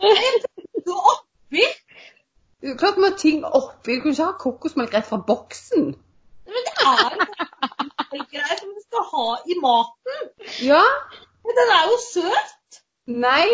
Er 0.00 0.92
oppi. 0.94 1.64
Klart 2.78 2.96
vi 2.98 3.02
har 3.06 3.16
ting 3.18 3.44
oppi. 3.44 3.96
Du 3.96 4.02
kan 4.02 4.12
ikke 4.12 4.24
ha 4.24 4.36
kokosmelk 4.40 4.94
rett 4.94 5.06
fra 5.06 5.20
boksen. 5.26 5.90
Men 6.48 6.64
det 6.66 6.74
er 6.82 8.16
jo 8.16 8.24
greie 8.32 8.56
som 8.60 8.70
du 8.74 8.80
skal 8.84 9.04
ha 9.12 9.26
i 9.46 9.58
maten. 9.62 10.30
Ja. 10.64 10.84
Men 11.44 11.58
den 11.60 11.74
er 11.76 11.90
jo 11.90 11.98
søt. 12.04 12.80
Nei. 13.06 13.48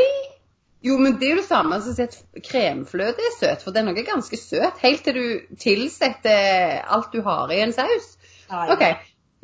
Jo, 0.85 0.99
men 1.01 1.17
det 1.21 1.29
er 1.29 1.35
jo 1.35 1.41
det 1.41 1.49
samme 1.49 1.81
som 1.81 1.97
at 2.05 2.17
kremfløte 2.45 3.25
er 3.25 3.37
søt, 3.39 3.63
for 3.65 3.73
den 3.73 3.89
er 3.89 4.03
ganske 4.05 4.37
søt, 4.37 4.83
helt 4.83 5.05
til 5.05 5.15
du 5.17 5.57
tilsetter 5.57 6.83
alt 6.85 7.13
du 7.13 7.23
har 7.25 7.49
i 7.51 7.63
en 7.65 7.73
saus. 7.73 8.11
OK. 8.53 8.85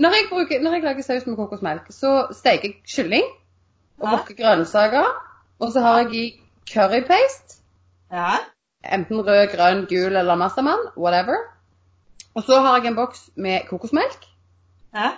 Når 0.01 0.17
jeg, 0.17 0.27
bruker, 0.31 0.61
når 0.61 0.73
jeg 0.77 0.83
lager 0.85 1.03
saus 1.03 1.27
med 1.27 1.37
kokosmelk, 1.37 1.89
så 1.93 2.27
steker 2.37 2.69
jeg 2.69 2.83
kylling 2.89 3.25
og 4.01 4.07
Ja. 4.09 4.17
wokker 4.17 4.35
grønnsaker. 4.37 5.09
Og 5.61 5.73
så 5.73 5.81
har 5.81 5.99
jeg 5.99 6.15
i 6.15 6.40
currypaste. 6.67 7.61
Ja. 8.13 8.39
Enten 8.85 9.27
rød, 9.27 9.47
grønn, 9.57 9.87
gul 9.87 10.17
eller 10.17 10.35
massaman. 10.35 10.79
Whatever. 10.97 11.37
Og 12.35 12.43
så 12.43 12.61
har 12.61 12.77
jeg 12.77 12.87
en 12.87 12.97
boks 12.97 13.31
med 13.37 13.61
kokosmelk. 13.69 14.25
ja. 14.95 15.11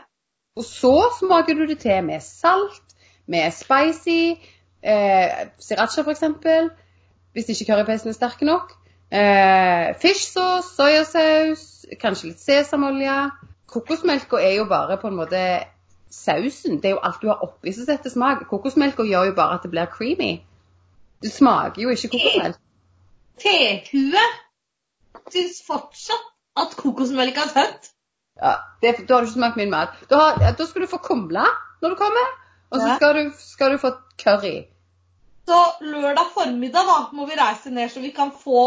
Og 0.57 0.65
så 0.65 1.15
smaker 1.19 1.55
du 1.55 1.67
det 1.67 1.79
til 1.79 2.05
med 2.05 2.21
salt, 2.21 2.83
med 3.27 3.51
spicy, 3.51 4.41
eh, 4.83 5.49
sriracha 5.59 6.03
f.eks. 6.03 6.25
Hvis 7.33 7.49
ikke 7.49 7.73
currypasten 7.73 8.09
er 8.09 8.13
sterk 8.13 8.43
nok. 8.43 8.73
Eh, 9.13 9.95
fish 10.01 10.33
sauce, 10.33 10.69
soyasaus, 10.77 11.87
kanskje 12.01 12.29
litt 12.29 12.41
sesamolje. 12.41 13.31
Kokosmelka 13.67 14.37
er 14.37 14.55
jo 14.59 14.65
bare 14.69 14.99
på 15.01 15.09
en 15.09 15.17
måte 15.17 15.41
sausen. 16.11 16.77
Det 16.77 16.85
er 16.85 16.97
jo 16.97 17.03
alt 17.03 17.23
du 17.23 17.29
har 17.29 17.45
oppi 17.45 17.73
som 17.73 17.89
setter 17.89 18.11
smak. 18.11 18.45
Kokosmelka 18.51 19.03
gjør 19.09 19.31
jo 19.31 19.35
bare 19.37 19.55
at 19.57 19.63
det 19.63 19.71
blir 19.71 19.89
creamy. 19.89 20.43
Det 21.23 21.33
smaker 21.33 21.83
jo 21.83 21.95
ikke 21.95 22.13
kokosmelk. 22.13 22.61
Tekue 23.43 24.25
syns 25.33 25.63
fortsatt 25.67 26.29
at 26.63 26.77
kokosmelk 26.77 27.39
er 27.41 27.53
søtt. 27.53 27.93
Ja, 28.43 28.57
det, 28.83 28.97
da 29.09 29.15
har 29.15 29.25
du 29.25 29.29
ikke 29.29 29.39
smakt 29.39 29.61
min 29.61 29.71
mat. 29.71 29.95
Da, 30.11 30.19
har, 30.19 30.57
da 30.59 30.67
skal 30.67 30.85
du 30.85 30.91
få 30.91 30.99
kumle 31.05 31.45
når 31.83 31.95
du 31.95 31.97
kommer, 31.99 32.35
og 32.71 32.81
så 32.81 32.97
skal 32.97 33.17
du, 33.19 33.33
skal 33.39 33.75
du 33.75 33.81
få 33.83 33.95
curry. 34.19 34.57
Så 35.47 35.59
lørdag 35.81 36.29
formiddag 36.35 36.87
da, 36.87 36.99
må 37.13 37.27
vi 37.27 37.39
reise 37.39 37.71
ned 37.75 37.91
så 37.91 38.01
vi 38.01 38.13
kan 38.15 38.31
få 38.45 38.67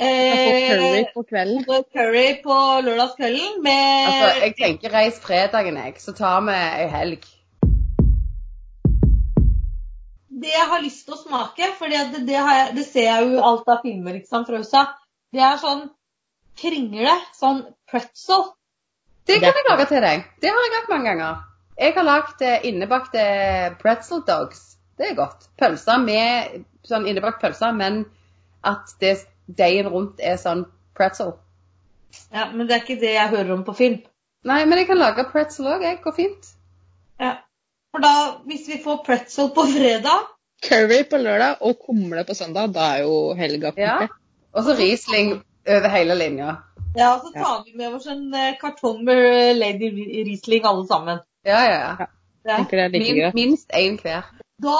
får 0.00 0.56
curry 0.68 0.98
eh, 0.98 1.12
på 1.14 1.22
kvelden. 1.22 1.64
curry 1.94 2.28
på 2.44 2.56
lørdagskvelden 2.86 3.62
med 3.62 4.06
Altså, 4.06 4.40
jeg 4.44 4.54
tenker 4.58 4.94
reis 4.94 5.20
fredagen, 5.20 5.76
jeg, 5.76 5.94
så 5.98 6.12
tar 6.12 6.40
vi 6.46 6.56
ei 6.56 6.88
helg. 6.94 7.28
Det 10.40 10.52
jeg 10.52 10.68
har 10.70 10.82
lyst 10.82 11.04
til 11.06 11.16
å 11.16 11.20
smake, 11.20 11.68
for 11.78 11.92
det, 11.92 12.22
det, 12.24 12.40
det 12.76 12.86
ser 12.86 13.06
jeg 13.08 13.28
jo 13.28 13.42
alt 13.44 13.68
av 13.68 13.82
filmer 13.84 14.16
ikke 14.16 14.30
sant, 14.30 14.48
fra 14.48 14.60
USA, 14.62 14.86
det 15.34 15.42
er 15.44 15.60
sånn 15.60 15.84
kringle, 16.60 17.12
sånn 17.36 17.62
pretzel. 17.90 18.48
Det 19.28 19.38
kan 19.42 19.54
jeg 19.54 19.68
lage 19.68 19.86
til 19.90 20.02
deg. 20.04 20.24
Det 20.42 20.50
har 20.50 20.66
jeg 20.66 20.76
hatt 20.78 20.90
mange 20.92 21.10
ganger. 21.10 21.42
Jeg 21.80 21.94
har 21.96 22.06
lagd 22.06 22.42
eh, 22.44 22.64
innebakte 22.68 23.22
pretzel 23.80 24.24
dogs. 24.26 24.64
Det 25.00 25.10
er 25.10 25.18
godt. 25.18 25.46
Pølser 25.60 26.00
med 26.02 26.64
sånn 26.88 27.06
innebakt 27.08 27.40
pølse, 27.40 27.70
men 27.76 28.02
at 28.66 28.92
det, 29.00 29.14
deigen 29.46 29.88
rundt 29.92 30.20
er 30.20 30.40
sånn 30.40 30.66
pretzel. 30.96 31.36
Ja, 32.34 32.50
Men 32.52 32.66
det 32.66 32.74
er 32.74 32.82
ikke 32.84 33.00
det 33.00 33.14
jeg 33.14 33.32
hører 33.32 33.54
om 33.54 33.62
på 33.64 33.76
film. 33.78 34.00
Nei, 34.44 34.64
men 34.64 34.80
jeg 34.80 34.88
kan 34.88 35.00
lage 35.00 35.28
pretzel 35.30 35.68
òg, 35.70 35.84
jeg. 35.84 36.00
Går 36.04 36.16
fint. 36.16 36.50
Ja. 37.20 37.38
For 37.90 38.02
da, 38.04 38.14
hvis 38.46 38.68
vi 38.68 38.78
får 38.84 39.00
pretzel 39.06 39.50
på 39.54 39.64
fredag 39.74 40.26
Curry 40.62 41.02
på 41.10 41.16
lørdag 41.16 41.62
og 41.64 41.78
kumle 41.86 42.24
på 42.28 42.34
søndag, 42.36 42.72
da 42.74 42.88
er 42.96 43.04
jo 43.06 43.14
helga 43.34 43.72
Ja. 43.76 43.94
Og 44.52 44.64
så 44.66 44.74
Riesling 44.76 45.38
over 45.68 45.88
hele 45.88 46.14
linja. 46.18 46.56
Ja, 46.96 47.14
og 47.14 47.22
så 47.24 47.30
tar 47.32 47.62
vi 47.64 47.76
med 47.78 47.94
oss 47.94 48.06
en 48.10 48.34
eh, 48.34 48.56
kartong 48.60 49.04
med 49.06 49.20
eh, 49.30 49.54
Lady 49.56 49.88
Riesling 50.26 50.66
alle 50.66 50.86
sammen. 50.90 51.20
Ja, 51.46 51.60
ja, 51.64 51.78
ja. 51.78 52.06
Ja. 52.44 52.56
Det 52.70 52.78
er 52.80 52.88
like 52.88 53.14
Min, 53.14 53.32
minst 53.34 53.70
én 53.72 53.96
hver. 54.02 54.26
Da 54.62 54.76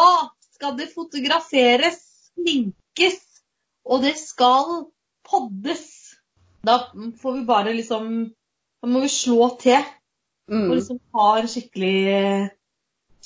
skal 0.55 0.77
det 0.79 0.91
fotograferes, 0.95 2.01
sminkes, 2.35 3.21
og 3.85 4.03
det 4.03 4.17
skal 4.19 4.87
poddes. 5.31 5.87
Da 6.67 6.79
får 7.23 7.39
vi 7.39 7.47
bare 7.47 7.73
liksom 7.77 8.11
Da 8.83 8.89
må 8.89 9.01
vi 9.01 9.09
slå 9.09 9.57
til 9.61 9.79
og 9.81 10.55
Mm. 10.57 10.71
liksom 10.75 10.99
ha 11.15 11.39
en 11.39 11.47
skikkelig, 11.49 12.51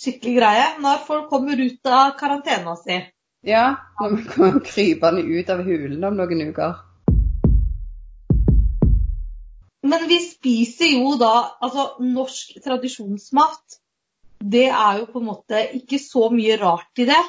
skikkelig 0.04 0.38
greie 0.38 0.64
når 0.84 1.04
folk 1.08 1.28
kommer 1.32 1.60
ut 1.60 1.90
av 1.90 2.14
karantena 2.20 2.76
si. 2.80 3.00
Ja, 3.44 3.66
når 4.00 4.16
vi 4.16 4.26
kommer 4.30 4.60
krypende 4.64 5.22
ut 5.24 5.50
av 5.52 5.64
hulen 5.66 6.04
om 6.04 6.20
noen 6.20 6.42
uker. 6.48 6.82
Men 9.84 10.06
vi 10.08 10.16
spiser 10.24 10.94
jo 10.94 11.16
da 11.20 11.32
altså 11.60 11.90
norsk 12.00 12.56
tradisjonsmat. 12.64 13.80
Det 14.40 14.66
er 14.70 15.00
jo 15.02 15.08
på 15.12 15.20
en 15.20 15.28
måte 15.28 15.60
ikke 15.76 16.00
så 16.00 16.30
mye 16.32 16.56
rart 16.60 17.04
i 17.04 17.08
det. 17.08 17.20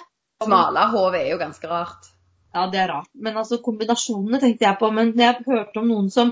Smalahove 0.43 1.19
er 1.19 1.33
jo 1.33 1.41
ganske 1.41 1.67
rart. 1.67 2.07
Ja, 2.55 2.69
det 2.71 2.79
er 2.79 2.93
rart. 2.93 3.11
Men 3.11 3.35
altså 3.41 3.59
kombinasjonene 3.63 4.39
tenkte 4.39 4.69
jeg 4.69 4.79
på. 4.79 4.91
Men 4.95 5.11
jeg 5.19 5.43
hørte 5.43 5.81
om 5.81 5.91
noen 5.91 6.07
som 6.11 6.31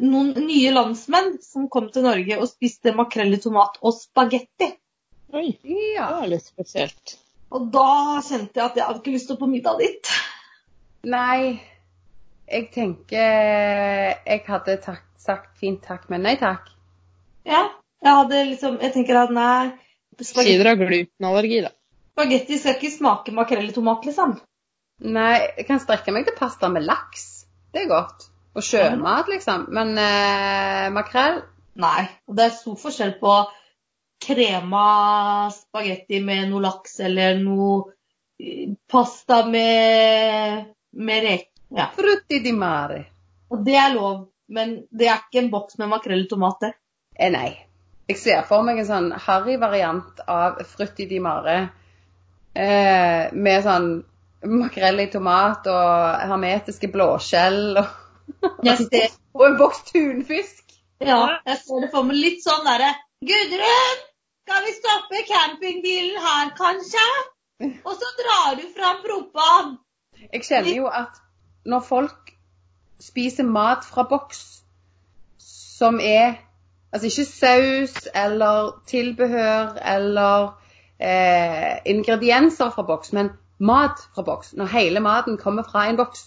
noen 0.00 0.32
nye 0.48 0.72
landsmenn 0.72 1.36
som 1.44 1.68
kom 1.72 1.90
til 1.92 2.08
Norge 2.08 2.40
og 2.40 2.48
spiste 2.48 2.96
makrell 2.96 3.36
i 3.36 3.40
tomat 3.42 3.76
og 3.82 3.92
spagetti. 3.98 4.72
Oi, 5.34 5.48
det 5.62 5.96
er 5.98 6.28
litt 6.30 6.46
spesielt. 6.46 7.16
Og 7.54 7.70
da 7.74 8.20
kjente 8.26 8.58
jeg 8.58 8.64
at 8.66 8.76
jeg 8.78 8.86
hadde 8.86 9.00
ikke 9.00 9.14
lyst 9.14 9.28
til 9.30 9.36
å 9.36 9.40
på 9.40 9.48
middag 9.50 9.80
dit. 9.80 10.10
Nei, 11.06 11.58
jeg 12.46 12.68
tenker 12.74 14.22
Jeg 14.26 14.42
hadde 14.46 14.76
takk, 14.82 15.04
sagt 15.22 15.58
fint 15.58 15.82
takk, 15.82 16.06
men 16.10 16.22
nei 16.26 16.36
takk. 16.38 16.68
Ja, 17.46 17.64
jeg 18.02 18.18
hadde 18.20 18.44
liksom 18.48 18.78
Jeg 18.82 18.94
tenker 18.94 19.20
at 19.22 19.34
nei, 19.34 19.74
Si 20.16 20.30
spagetti, 20.30 20.56
dere 20.58 20.72
har 20.72 20.80
glutenallergi, 20.80 21.58
da. 21.66 21.72
spagetti 22.16 22.58
skal 22.60 22.78
ikke 22.78 22.92
smake 22.94 23.34
makrell 23.36 23.66
i 23.68 23.74
tomat, 23.74 24.06
liksom. 24.08 24.38
Nei, 25.04 25.34
jeg 25.58 25.66
kan 25.68 25.82
strekke 25.82 26.14
meg 26.14 26.24
til 26.24 26.38
pasta 26.38 26.70
med 26.72 26.86
laks. 26.86 27.26
Det 27.74 27.82
er 27.82 27.90
godt. 27.90 28.30
Og 28.56 28.64
sjømat, 28.64 29.28
liksom. 29.28 29.66
Men 29.76 29.92
eh, 30.00 30.86
makrell 30.94 31.42
Nei. 31.76 32.06
Og 32.24 32.38
det 32.38 32.46
er 32.46 32.54
stor 32.56 32.78
forskjell 32.80 33.18
på 33.20 33.32
krema 34.22 35.50
spagetti 35.54 36.20
med 36.24 36.48
noe 36.50 36.62
laks 36.64 37.00
eller 37.04 37.38
noe 37.40 37.92
eh, 38.40 38.72
pasta 38.90 39.44
med, 39.46 40.64
med 40.96 41.22
reker. 41.22 41.52
Ja. 41.68 41.90
Frutti 41.96 42.40
di 42.40 42.52
mare. 42.52 43.04
Og 43.50 43.64
det 43.66 43.76
er 43.78 43.94
lov, 43.94 44.26
men 44.48 44.76
det 44.90 45.08
er 45.10 45.22
ikke 45.24 45.42
en 45.42 45.52
boks 45.52 45.78
med 45.80 45.90
makrell 45.90 46.24
i 46.24 46.28
tomat, 46.30 46.60
det. 46.62 46.72
Eh, 47.18 47.30
nei. 47.32 47.48
Jeg 48.06 48.20
ser 48.22 48.44
for 48.46 48.62
meg 48.66 48.78
en 48.78 48.86
sånn 48.88 49.08
harry-variant 49.18 50.20
av 50.30 50.60
frutti 50.70 51.08
di 51.10 51.18
mare. 51.22 51.56
Eh, 52.54 53.32
med 53.34 53.64
sånn 53.66 53.88
makrell 54.46 55.02
i 55.02 55.08
tomat 55.10 55.66
og 55.72 56.28
hermetiske 56.30 56.88
blåskjell 56.92 57.80
og, 57.80 57.88
og 58.62 59.42
en 59.48 59.58
boks 59.58 59.82
tunfisk. 59.90 60.62
ja, 61.02 61.18
jeg 61.44 61.58
får 61.66 61.82
det 61.82 61.90
for 61.92 62.06
meg 62.06 62.20
litt 62.20 62.44
sånn 62.46 62.64
derre 62.64 62.94
Gudrun, 63.24 64.00
skal 64.44 64.64
vi 64.66 64.72
stoppe 64.76 65.20
campingbilen 65.32 66.18
her, 66.20 66.50
kanskje? 66.56 67.06
Og 67.84 67.94
så 68.00 68.08
drar 68.18 68.54
du 68.58 68.66
fram 68.76 68.98
proppen. 69.06 69.78
Jeg 70.32 70.42
kjenner 70.44 70.76
jo 70.76 70.86
at 70.86 71.16
når 71.64 71.80
folk 71.80 72.34
spiser 73.00 73.48
mat 73.48 73.88
fra 73.88 74.04
boks 74.10 74.42
som 75.78 76.00
er 76.00 76.42
Altså 76.92 77.06
ikke 77.06 77.24
saus 77.28 77.94
eller 78.14 78.82
tilbehør 78.86 79.74
eller 79.94 80.60
eh, 81.00 81.76
ingredienser 81.84 82.70
fra 82.70 82.82
boks, 82.82 83.12
men 83.12 83.30
mat 83.58 84.00
fra 84.14 84.22
boks. 84.22 84.52
Når 84.54 84.70
hele 84.72 85.00
maten 85.00 85.36
kommer 85.36 85.62
fra 85.62 85.88
en 85.90 85.96
boks, 85.96 86.22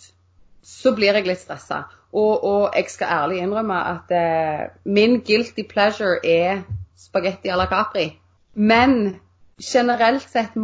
så 0.63 0.93
blir 0.95 1.15
jeg 1.15 1.25
litt 1.25 1.41
stressa. 1.41 1.79
Og, 2.13 2.43
og 2.43 2.75
jeg 2.75 2.85
skal 2.89 3.07
ærlig 3.07 3.39
innrømme 3.41 3.79
at 3.93 4.13
eh, 4.13 4.67
min 4.85 5.21
guilty 5.25 5.63
pleasure 5.69 6.19
er 6.25 6.61
spagetti 6.99 7.49
à 7.49 7.55
la 7.57 7.67
Capri. 7.71 8.07
Men 8.55 9.19
generelt 9.61 10.25
sett 10.29 10.55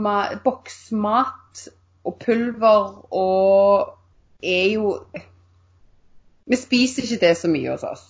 boksmat 0.43 1.67
og 2.05 2.19
pulver 2.21 3.13
og 3.15 3.95
er 4.43 4.67
jo 4.75 4.91
Vi 6.47 6.55
spiser 6.61 7.03
ikke 7.07 7.21
det 7.25 7.37
så 7.39 7.49
mye 7.49 7.71
hos 7.73 7.83
oss. 7.83 8.03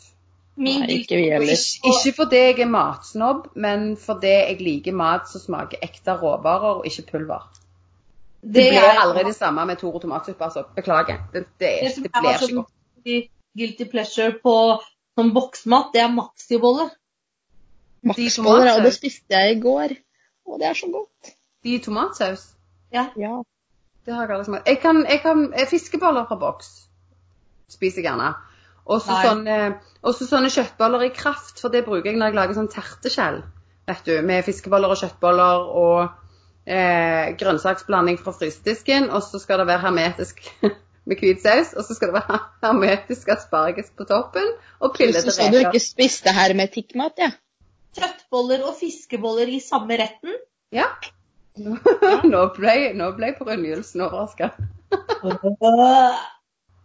Nei, 0.59 0.81
ikke 1.01 1.17
ikke, 1.19 1.55
ikke 1.91 2.11
fordi 2.15 2.39
jeg 2.41 2.59
er 2.63 2.69
matsnobb, 2.71 3.45
men 3.55 3.95
fordi 3.99 4.27
jeg 4.31 4.57
liker 4.63 4.95
mat 4.95 5.27
som 5.31 5.41
smaker 5.43 5.79
ekte 5.83 6.15
råvarer, 6.19 6.81
og 6.81 6.85
ikke 6.87 7.05
pulver. 7.11 7.45
Det, 8.41 8.53
det 8.55 8.65
blir 8.71 8.79
er- 8.83 8.99
aldri 9.01 9.23
det 9.27 9.35
samme 9.35 9.65
med 9.67 9.79
Toro 9.79 9.99
tomatsuppe, 9.99 10.43
altså. 10.43 10.63
Beklager. 10.75 11.17
Det, 11.33 11.45
det, 11.59 11.71
Det 11.95 12.11
blir 12.11 12.35
ikke 12.41 12.55
godt. 12.55 13.29
guilty 13.57 13.87
pleasure 13.91 14.35
på 14.43 14.55
som 15.17 15.33
boksmat, 15.33 15.91
det 15.93 16.01
er 16.01 16.11
maxiboller. 16.11 16.89
De 18.05 18.09
Maksboller, 18.13 18.71
og 18.77 18.83
det 18.85 18.93
spiste 18.93 19.33
jeg 19.33 19.55
i 19.57 19.59
går. 19.63 19.95
Og 20.45 20.59
det 20.61 20.67
er 20.69 20.73
så 20.77 20.87
godt. 20.93 21.31
de 21.65 21.75
i 21.75 21.79
tomatsaus, 21.81 22.43
Ja. 22.93 23.07
det 24.05 24.13
har 24.13 24.21
jeg 24.27 24.31
aldri 24.35 24.45
smakt. 24.45 24.67
Jeg 24.69 24.79
kan, 24.79 25.05
jeg 25.09 25.21
kan 25.21 25.39
eh, 25.53 25.65
fiskeboller 25.67 26.25
fra 26.29 26.35
boks. 26.37 26.67
Spiser 27.73 28.01
jeg 28.03 28.11
gjerne. 28.11 28.33
Også 28.85 29.15
sånne, 29.25 29.55
også 30.05 30.27
sånne 30.29 30.51
kjøttboller 30.53 31.07
i 31.07 31.09
kraft, 31.09 31.57
for 31.61 31.73
det 31.73 31.81
bruker 31.87 32.11
jeg 32.11 32.19
når 32.19 32.29
jeg 32.29 32.35
lager 32.37 32.53
sånn 32.59 32.69
terteskjell. 32.69 33.39
Vet 33.89 34.03
du, 34.05 34.13
med 34.21 34.45
fiskeboller 34.45 34.93
og 34.93 34.99
kjøttboller 35.01 35.65
og 35.81 36.03
eh, 36.69 37.33
grønnsaksblanding 37.39 38.19
fra 38.21 38.31
frysedisken. 38.37 39.09
Og 39.09 39.23
så 39.25 39.41
skal 39.41 39.63
det 39.63 39.67
være 39.71 39.81
hermetisk 39.87 40.43
med 41.09 41.17
hvit 41.17 41.41
saus. 41.41 41.73
Og 41.73 41.83
så 41.89 41.97
skal 41.97 42.13
det 42.13 42.21
være 42.21 42.39
hermetisk 42.61 43.33
asparges 43.33 43.89
på 43.97 44.05
toppen. 44.09 44.53
Og 44.79 44.93
Så 44.93 45.03
reker. 45.09 45.31
så 45.31 45.49
du 45.51 45.57
ikke 45.63 45.81
spiste 45.81 46.29
hermetikkmat, 46.37 47.17
ja? 47.17 47.31
Kjøttboller 47.95 48.65
og 48.67 48.75
fiskeboller 48.79 49.49
i 49.51 49.61
samme 49.63 49.97
retten. 50.01 50.35
Ja. 50.75 50.89
Nå 52.33 52.41
ble, 52.57 52.75
nå 52.99 53.11
ble 53.15 53.31
fornyelsen 53.37 54.01
overraska. 54.03 54.49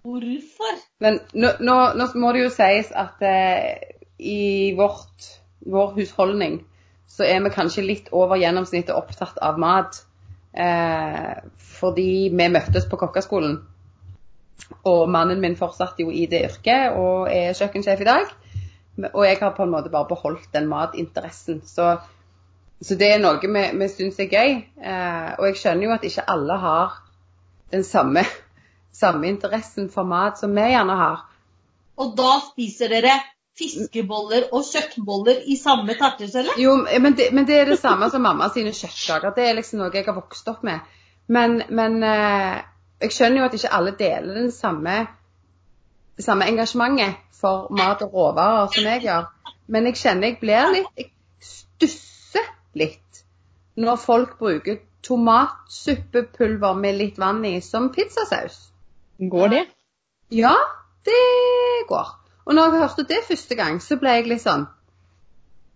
Hvorfor? 0.07 0.77
Men 1.03 1.19
nå, 1.35 1.51
nå, 1.61 1.77
nå 1.99 2.07
må 2.23 2.31
det 2.33 2.45
jo 2.45 2.53
sies 2.55 2.93
at 2.97 3.21
eh, 3.27 3.83
i 4.17 4.73
vårt, 4.79 5.27
vår 5.67 5.97
husholdning 5.99 6.61
så 7.11 7.27
er 7.27 7.43
vi 7.43 7.51
kanskje 7.53 7.85
litt 7.85 8.13
over 8.15 8.39
gjennomsnittet 8.41 8.95
opptatt 8.95 9.41
av 9.43 9.59
mat. 9.61 9.99
Eh, 10.55 11.35
fordi 11.79 12.31
vi 12.31 12.49
møttes 12.55 12.87
på 12.91 12.99
kokkeskolen. 13.01 13.59
Og 14.87 15.03
mannen 15.11 15.41
min 15.43 15.59
fortsatte 15.59 16.05
jo 16.05 16.13
i 16.15 16.27
det 16.31 16.45
yrket 16.47 16.97
og 16.99 17.29
er 17.33 17.57
kjøkkensjef 17.59 18.05
i 18.05 18.09
dag. 18.09 18.31
Og 19.13 19.25
jeg 19.27 19.39
har 19.41 19.55
på 19.57 19.67
en 19.67 19.73
måte 19.73 19.93
bare 19.93 20.09
beholdt 20.11 20.51
den 20.55 20.69
matinteressen. 20.71 21.63
Så, 21.67 21.95
så 22.81 22.99
det 23.01 23.13
er 23.15 23.23
noe 23.23 23.41
vi, 23.41 23.65
vi 23.81 23.91
syns 23.93 24.21
er 24.21 24.31
gøy. 24.31 24.55
Eh, 24.83 25.33
og 25.39 25.49
jeg 25.51 25.61
skjønner 25.63 25.89
jo 25.89 25.97
at 25.97 26.07
ikke 26.11 26.29
alle 26.35 26.61
har 26.65 27.01
den 27.75 27.85
samme, 27.87 28.25
samme 29.03 29.29
interessen 29.31 29.91
for 29.93 30.09
mat 30.09 30.41
som 30.41 30.55
vi 30.57 30.71
gjerne 30.73 30.97
har. 31.01 31.27
Og 32.01 32.17
da 32.17 32.39
spiser 32.45 32.93
dere 32.93 33.19
fiskeboller 33.61 34.49
og 34.57 34.65
kjøttboller 34.65 35.43
i 35.53 35.57
samme 35.61 35.97
tarteselle? 35.99 36.55
Jo, 36.61 36.77
men 36.81 37.17
det, 37.19 37.29
men 37.37 37.47
det 37.49 37.59
er 37.61 37.73
det 37.73 37.81
samme 37.81 38.09
som 38.11 38.25
mamma 38.25 38.49
sine 38.55 38.73
kjøttkaker. 38.73 39.35
Det 39.37 39.49
er 39.49 39.59
liksom 39.59 39.83
noe 39.83 39.93
jeg 39.95 40.07
har 40.07 40.17
vokst 40.17 40.49
opp 40.53 40.65
med. 40.67 40.87
Men, 41.31 41.61
men 41.69 42.01
eh, 42.03 42.61
jeg 43.05 43.15
skjønner 43.15 43.43
jo 43.43 43.49
at 43.49 43.57
ikke 43.59 43.75
alle 43.77 43.97
deler 43.99 44.41
den 44.41 44.53
samme, 44.55 44.97
samme 46.25 46.49
engasjementet 46.51 47.19
for 47.41 47.71
mat 47.77 48.03
og 48.05 48.15
råvarer 48.15 48.71
som 48.75 48.89
jeg 48.89 49.05
gjør. 49.07 49.29
Men 49.71 49.89
jeg 49.89 50.01
kjenner 50.01 50.33
jeg 50.33 50.41
blir 50.41 50.73
litt 50.75 50.99
Jeg 50.99 51.11
stusser 51.41 52.47
litt 52.75 53.23
når 53.81 54.01
folk 54.03 54.39
bruker 54.39 54.81
tomatsuppepulver 55.07 56.75
med 56.77 56.99
litt 56.99 57.19
vann 57.19 57.45
i 57.49 57.61
som 57.65 57.89
pizzasaus. 57.95 58.59
Går 59.21 59.49
det? 59.55 59.63
Ja, 60.31 60.57
det 61.05 61.23
går. 61.89 62.11
Og 62.45 62.55
når 62.55 62.69
jeg 62.69 62.83
hørte 62.83 63.07
det 63.09 63.23
første 63.29 63.57
gang, 63.57 63.81
så 63.83 63.97
ble 63.97 64.19
jeg 64.19 64.29
litt 64.31 64.45
sånn 64.45 64.69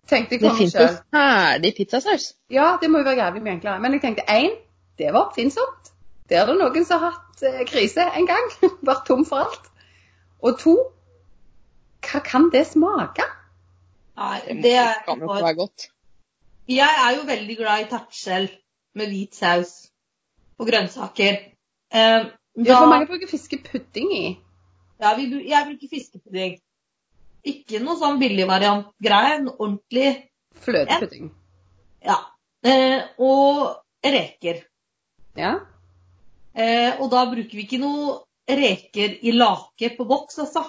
Tenkte 0.05 0.37
jeg 0.37 0.43
på 0.43 0.51
meg 0.53 0.59
sjøl. 0.59 0.67
Det 0.69 0.81
fins 0.85 0.99
jo 1.01 1.17
ferdig 1.17 1.71
pizzasaus. 1.79 2.25
Ja, 2.53 2.75
det 2.81 2.91
må 2.93 3.01
jo 3.01 3.07
være 3.07 3.23
jævlig 3.23 3.41
mye 3.47 3.55
enklere. 3.57 3.81
Men 3.81 3.95
jeg 3.97 4.03
tenkte 4.03 4.27
én, 4.29 4.59
det 5.01 5.15
var 5.15 5.31
oppfinnsomt. 5.31 5.95
Det 6.29 6.37
er 6.37 6.51
det 6.51 6.59
noen 6.59 6.85
som 6.85 7.01
har 7.01 7.15
hatt 7.15 7.45
eh, 7.45 7.63
krise 7.69 8.05
en 8.05 8.29
gang. 8.29 8.51
Vært 8.89 9.07
tom 9.09 9.25
for 9.29 9.47
alt. 9.47 9.71
Og 10.45 10.59
to, 10.61 10.75
hva 12.05 12.21
kan 12.25 12.51
det 12.53 12.67
smake? 12.69 13.25
Nei, 14.17 14.41
Det 14.47 14.63
det 14.63 14.75
er 14.79 14.99
kan 15.07 15.19
jo 15.21 15.27
ikke 15.31 15.45
være 15.45 15.57
godt. 15.59 15.87
Jeg 16.69 17.01
er 17.07 17.17
jo 17.17 17.25
veldig 17.29 17.57
glad 17.59 17.81
i 17.85 17.89
tartskjell 17.91 18.49
med 18.95 19.09
hvit 19.11 19.35
saus 19.35 19.73
og 20.59 20.69
grønnsaker. 20.69 21.41
Eh, 21.93 22.25
Ja, 22.57 22.63
da, 22.63 22.77
for 22.79 22.87
mange 22.93 23.07
bruker 23.11 23.27
fiskepudding 23.27 24.13
i. 24.15 24.39
ja, 25.01 25.15
vi, 25.19 25.25
jeg 25.49 25.65
bruker 25.67 25.89
fiskepudding. 25.91 26.61
Ikke 27.45 27.81
noe 27.83 27.97
sånn 27.99 28.21
billigvariant-greie. 28.21 29.33
En 29.41 29.49
ordentlig 29.59 30.31
Fløtepudding. 30.63 31.33
Ja. 32.07 32.21
Eh, 32.63 33.03
og 33.19 33.81
reker. 34.05 34.63
Ja. 35.37 35.57
Eh, 36.55 36.95
og 37.01 37.11
da 37.11 37.25
bruker 37.33 37.51
vi 37.59 37.65
ikke 37.67 37.81
noe 37.83 38.21
reker 38.49 39.19
i 39.25 39.33
lake 39.33 39.91
på 39.97 40.07
boks, 40.09 40.39
altså. 40.45 40.65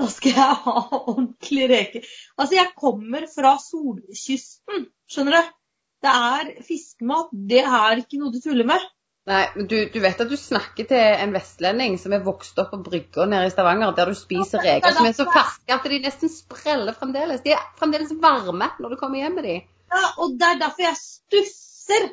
Da 0.00 0.06
skal 0.08 0.36
jeg 0.36 0.58
ha 0.64 0.76
ordentlige 1.00 1.68
reker. 1.70 2.12
Altså, 2.38 2.54
jeg 2.56 2.72
kommer 2.78 3.26
fra 3.32 3.56
solkysten, 3.60 4.86
skjønner 5.10 5.36
du. 5.36 5.56
Det 6.00 6.12
er 6.16 6.54
fiskemat. 6.64 7.28
Det 7.50 7.60
er 7.60 8.00
ikke 8.00 8.20
noe 8.20 8.32
du 8.32 8.40
tuller 8.40 8.68
med. 8.68 8.86
Nei, 9.28 9.42
men 9.54 9.66
du, 9.68 9.76
du 9.92 9.98
vet 10.00 10.20
at 10.24 10.30
du 10.30 10.36
snakker 10.40 10.86
til 10.88 11.00
en 11.22 11.34
vestlending 11.34 11.98
som 12.00 12.14
er 12.16 12.22
vokst 12.24 12.56
opp 12.58 12.70
på 12.72 12.80
brygga 12.86 13.26
nede 13.28 13.50
i 13.50 13.52
Stavanger, 13.52 13.92
der 13.94 14.08
du 14.08 14.16
spiser 14.16 14.64
reker 14.64 14.94
som 14.96 15.06
er 15.06 15.12
så 15.14 15.26
ferske 15.28 15.76
at 15.76 15.88
de 15.92 15.98
nesten 16.02 16.32
spreller 16.32 16.96
fremdeles. 16.96 17.42
De 17.44 17.52
er 17.54 17.66
fremdeles 17.78 18.14
varme 18.22 18.70
når 18.80 18.94
du 18.94 18.98
kommer 19.02 19.20
hjem 19.20 19.36
med 19.36 19.46
de. 19.46 19.58
Ja, 19.92 20.02
og 20.22 20.38
det 20.40 20.48
er 20.48 20.62
derfor 20.64 20.86
jeg 20.86 20.98
stusser 21.02 22.08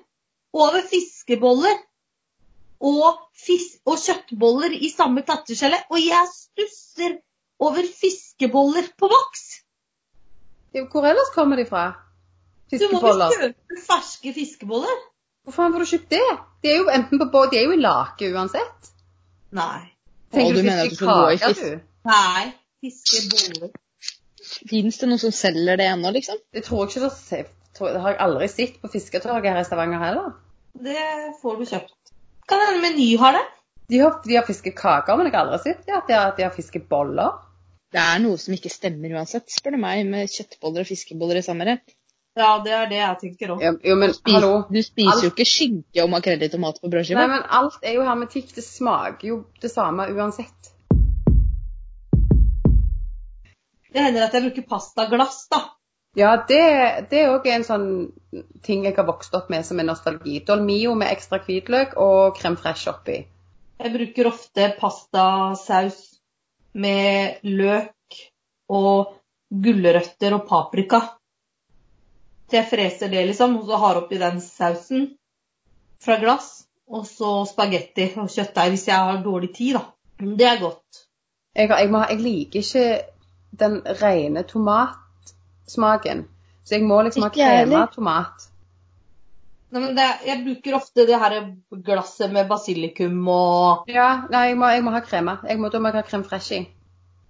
over 0.57 0.83
fiskeboller 0.91 1.79
og, 2.81 3.19
fis 3.33 3.77
og 3.85 3.97
kjøttboller 4.01 4.73
i 4.75 4.89
samme 4.93 5.23
tatteskjelle. 5.25 5.79
Og 5.89 6.01
jeg 6.03 6.27
stusser 6.33 7.17
over 7.59 7.87
fiskeboller 8.01 8.89
på 8.99 9.09
voks. 9.11 9.45
Hvor 10.77 11.07
ellers 11.09 11.31
kommer 11.33 11.57
de 11.57 11.65
fra? 11.65 11.85
Du 12.71 12.83
må 12.91 12.99
jo 13.01 13.13
kjøpe 13.31 13.81
ferske 13.87 14.33
fiskeboller. 14.35 14.99
Hvor 15.47 15.55
faen 15.55 15.73
får 15.73 15.85
du 15.85 15.89
kjøpt 15.93 16.09
det? 16.11 16.23
De 16.63 16.69
er 16.73 16.81
jo 16.81 16.89
enten 16.91 17.21
på 17.21 17.29
båt, 17.31 17.51
de 17.53 17.61
er 17.61 17.69
jo 17.69 17.75
i 17.77 17.81
lake 17.81 18.29
uansett. 18.35 18.89
Nei. 19.55 19.87
Tenker 20.35 20.57
du 20.57 20.59
du 20.59 20.65
mener 20.67 20.83
at 20.83 20.91
du 20.91 20.95
skal 20.99 21.07
gå 21.07 21.29
i 21.31 21.37
fisk- 21.41 21.83
Nei, 22.07 22.43
fiskeboller. 22.83 23.71
Fins 24.67 24.97
det 24.99 25.07
noen 25.09 25.19
som 25.21 25.31
selger 25.35 25.79
det 25.79 25.87
ennå, 25.87 26.11
liksom? 26.15 26.37
Det 26.53 26.63
tror 26.67 26.83
jeg 26.85 26.97
ikke 26.97 27.07
det, 27.07 27.47
tror- 27.77 27.93
det 27.95 28.01
har 28.03 28.13
jeg 28.13 28.19
aldri 28.27 28.47
sett 28.51 28.77
på 28.81 28.91
fisketorget 28.91 29.49
her 29.53 29.59
i 29.61 29.63
Stavanger 29.67 30.03
heller. 30.03 30.35
Det 30.83 31.07
får 31.41 31.57
du 31.57 31.65
kjøpt. 31.71 31.93
Kan 32.47 32.63
hende 32.63 32.81
Meny 32.81 33.17
har 33.19 33.36
det. 33.36 33.43
De 33.89 33.99
har, 33.99 34.21
de 34.23 34.36
har 34.36 34.45
fiskekaker, 34.47 35.17
men 35.17 35.27
jeg 35.29 35.36
har 35.36 35.45
aldri 35.47 35.60
sett 35.63 35.88
ja, 35.88 36.01
at 36.01 36.07
de 36.10 36.15
har, 36.15 36.33
de 36.38 36.43
har 36.43 36.55
fiskeboller. 36.55 37.38
Det 37.91 38.01
er 38.03 38.19
noe 38.19 38.39
som 38.39 38.55
ikke 38.55 38.71
stemmer 38.71 39.13
uansett, 39.15 39.47
spør 39.51 39.77
du 39.77 39.79
meg, 39.79 40.03
med 40.12 40.27
kjøttboller 40.31 40.83
og 40.83 40.89
fiskeboller 40.89 41.39
i 41.39 41.45
samme 41.45 41.67
rett. 41.67 41.95
Ja, 42.38 42.49
det 42.62 42.73
er 42.75 42.89
det 42.91 42.97
jeg 42.99 43.17
tenker 43.21 43.53
òg. 43.55 43.63
Jo, 43.63 43.71
jo, 43.89 43.95
men 43.97 44.12
Spis, 44.13 44.36
hallo. 44.36 44.51
du 44.69 44.81
spiser 44.83 45.13
Alt- 45.15 45.23
jo 45.25 45.31
ikke 45.31 45.47
skinke 45.49 46.03
og 46.03 46.12
makrell 46.12 46.43
i 46.43 46.49
tomat 46.53 46.77
på 46.83 46.91
Nei, 46.91 47.27
men 47.31 47.45
alt 47.60 47.79
er 47.81 47.95
jo 47.95 48.03
hermetikk. 48.05 48.51
Det 48.53 48.63
smaker 48.63 49.31
jo 49.31 49.38
det 49.63 49.71
samme 49.73 50.05
uansett. 50.13 50.69
Det 53.88 54.03
hender 54.03 54.27
at 54.27 54.36
jeg 54.36 54.45
bruker 54.49 54.67
pastaglass, 54.69 55.47
da. 55.49 55.63
Ja, 56.17 56.36
det, 56.49 56.62
det 57.10 57.23
er 57.23 57.33
òg 57.33 57.47
en 57.49 57.65
sånn 57.65 57.88
ting 58.63 58.85
jeg 58.85 58.95
har 58.97 59.07
vokst 59.07 59.35
opp 59.37 59.49
med 59.53 59.65
som 59.65 59.79
er 59.79 59.87
nostalgi. 59.87 60.39
Dolmio 60.47 60.95
med 60.99 61.11
ekstra 61.13 61.39
hvitløk 61.43 61.95
og 62.01 62.37
crème 62.39 62.59
fresh 62.59 62.89
oppi. 62.91 63.21
Jeg 63.77 63.93
bruker 63.93 64.31
ofte 64.31 64.71
pastasaus 64.79 65.99
med 66.77 67.43
løk 67.45 68.17
og 68.73 69.13
gulrøtter 69.49 70.35
og 70.35 70.47
paprika. 70.49 71.01
Så 72.47 72.59
jeg 72.61 72.69
freser 72.69 73.11
det, 73.11 73.25
liksom, 73.27 73.57
og 73.59 73.67
så 73.67 73.79
har 73.83 73.99
oppi 74.01 74.19
den 74.21 74.39
sausen 74.41 75.09
fra 76.03 76.17
glass. 76.21 76.63
Og 76.87 77.03
så 77.03 77.43
spagetti 77.49 78.13
og 78.15 78.31
kjøttdeig 78.31 78.71
hvis 78.71 78.87
jeg 78.87 78.95
har 78.95 79.23
dårlig 79.23 79.51
tid, 79.55 79.75
da. 79.75 79.83
Det 80.39 80.47
er 80.47 80.61
godt. 80.61 81.01
Jeg, 81.55 81.69
jeg, 81.69 81.89
må, 81.91 82.03
jeg 82.09 82.21
liker 82.21 82.59
ikke 82.63 82.85
den 83.59 83.81
rene 84.01 84.43
tomatsmaken. 84.47 86.23
Så 86.67 86.75
jeg 86.75 86.84
må 86.84 86.99
liksom 87.06 87.23
ha 87.23 87.32
krema 87.32 87.86
tomat. 87.93 88.49
Nei, 89.67 89.82
men 89.82 89.95
det, 89.97 90.06
jeg 90.23 90.43
bruker 90.45 90.75
ofte 90.77 91.03
det 91.08 91.17
her 91.19 91.34
glasset 91.84 92.32
med 92.32 92.47
basilikum 92.47 93.17
og 93.32 93.89
Ja, 93.91 94.27
nei, 94.32 94.49
jeg 94.51 94.60
må, 94.60 94.69
jeg 94.71 94.84
må 94.84 94.93
ha 94.95 95.01
krema. 95.03 95.38
Jeg 95.47 95.60
må, 95.60 95.71
da 95.71 95.82
må 95.84 95.91
jeg 95.91 95.99
ha 95.99 96.08
crème 96.08 96.27
fresh 96.27 96.56
i. 96.56 96.62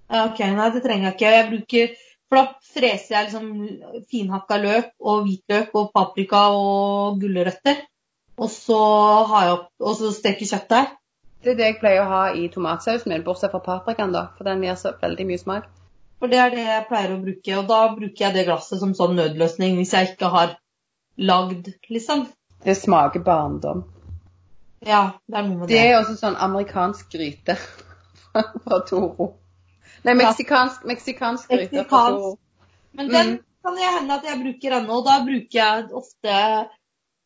Ja, 0.07 0.27
OK, 0.27 0.43
nei, 0.57 0.67
det 0.73 0.83
trenger 0.85 1.09
jeg 1.09 1.17
ikke. 1.17 1.33
Jeg 1.33 1.49
bruker 1.53 1.95
For 2.27 2.39
da 2.41 2.73
freser 2.75 3.13
jeg 3.15 3.27
liksom 3.29 4.03
finhakka 4.11 4.57
løk 4.59 4.89
og 4.99 5.21
hvitløk 5.25 5.75
og 5.79 5.91
paprika 5.95 6.41
og 6.53 7.21
gulrøtter. 7.21 7.85
Og 8.37 8.51
så 8.53 8.79
har 9.31 9.45
jeg 9.45 9.53
opp 9.55 9.85
Og 9.89 9.95
så 9.97 10.11
steker 10.13 10.49
kjøttet. 10.49 10.97
Det 11.41 11.53
er 11.53 11.57
det 11.57 11.69
jeg 11.69 11.79
pleier 11.79 12.03
å 12.03 12.09
ha 12.11 12.21
i 12.35 12.49
tomatsausen 12.51 13.13
min, 13.13 13.23
bortsett 13.23 13.53
fra 13.53 13.61
paprikaen, 13.63 14.13
da. 14.13 14.27
For 14.37 14.49
den 14.49 14.65
gir 14.65 14.77
så 14.77 14.91
veldig 15.01 15.25
mye 15.29 15.41
smak. 15.41 15.69
For 16.19 16.27
det 16.31 16.37
er 16.41 16.49
det 16.49 16.63
jeg 16.65 16.85
pleier 16.89 17.11
å 17.13 17.19
bruke. 17.21 17.57
Og 17.59 17.67
da 17.69 17.81
bruker 17.93 18.23
jeg 18.25 18.33
det 18.33 18.45
glasset 18.47 18.79
som 18.81 18.93
sånn 18.97 19.15
nødløsning 19.19 19.75
hvis 19.77 19.91
jeg 19.93 20.13
ikke 20.13 20.29
har 20.33 20.55
lagd, 21.17 21.67
liksom. 21.93 22.25
Det 22.63 22.73
smaker 22.77 23.21
barndom. 23.25 23.83
Ja, 24.85 25.03
det 25.27 25.37
er 25.37 25.43
noe 25.47 25.57
med 25.59 25.67
Det 25.69 25.75
det. 25.77 25.83
er 25.91 25.99
også 25.99 26.15
sånn 26.19 26.35
amerikansk 26.41 27.09
gryte 27.13 27.55
fra 28.63 28.79
Toro. 28.89 29.31
Nei, 30.05 30.13
meksikansk, 30.17 30.83
meksikansk 30.89 31.49
gryte 31.53 31.83
fra 31.89 32.03
Toro. 32.09 32.33
Men 32.97 33.07
den 33.13 33.27
Mm. 33.37 33.43
kan 33.67 33.75
det 33.75 33.87
hende 33.99 34.13
at 34.15 34.23
jeg 34.23 34.39
bruker 34.41 34.71
ennå. 34.77 34.97
Da 35.05 35.19
bruker 35.25 35.57
jeg 35.59 35.89
ofte 35.91 36.35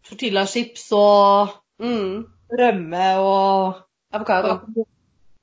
tortillachips 0.09 0.91
og 0.97 1.49
Mm. 1.79 2.25
rømme 2.51 3.05
og 3.19 3.75
Avokado. 4.13 4.59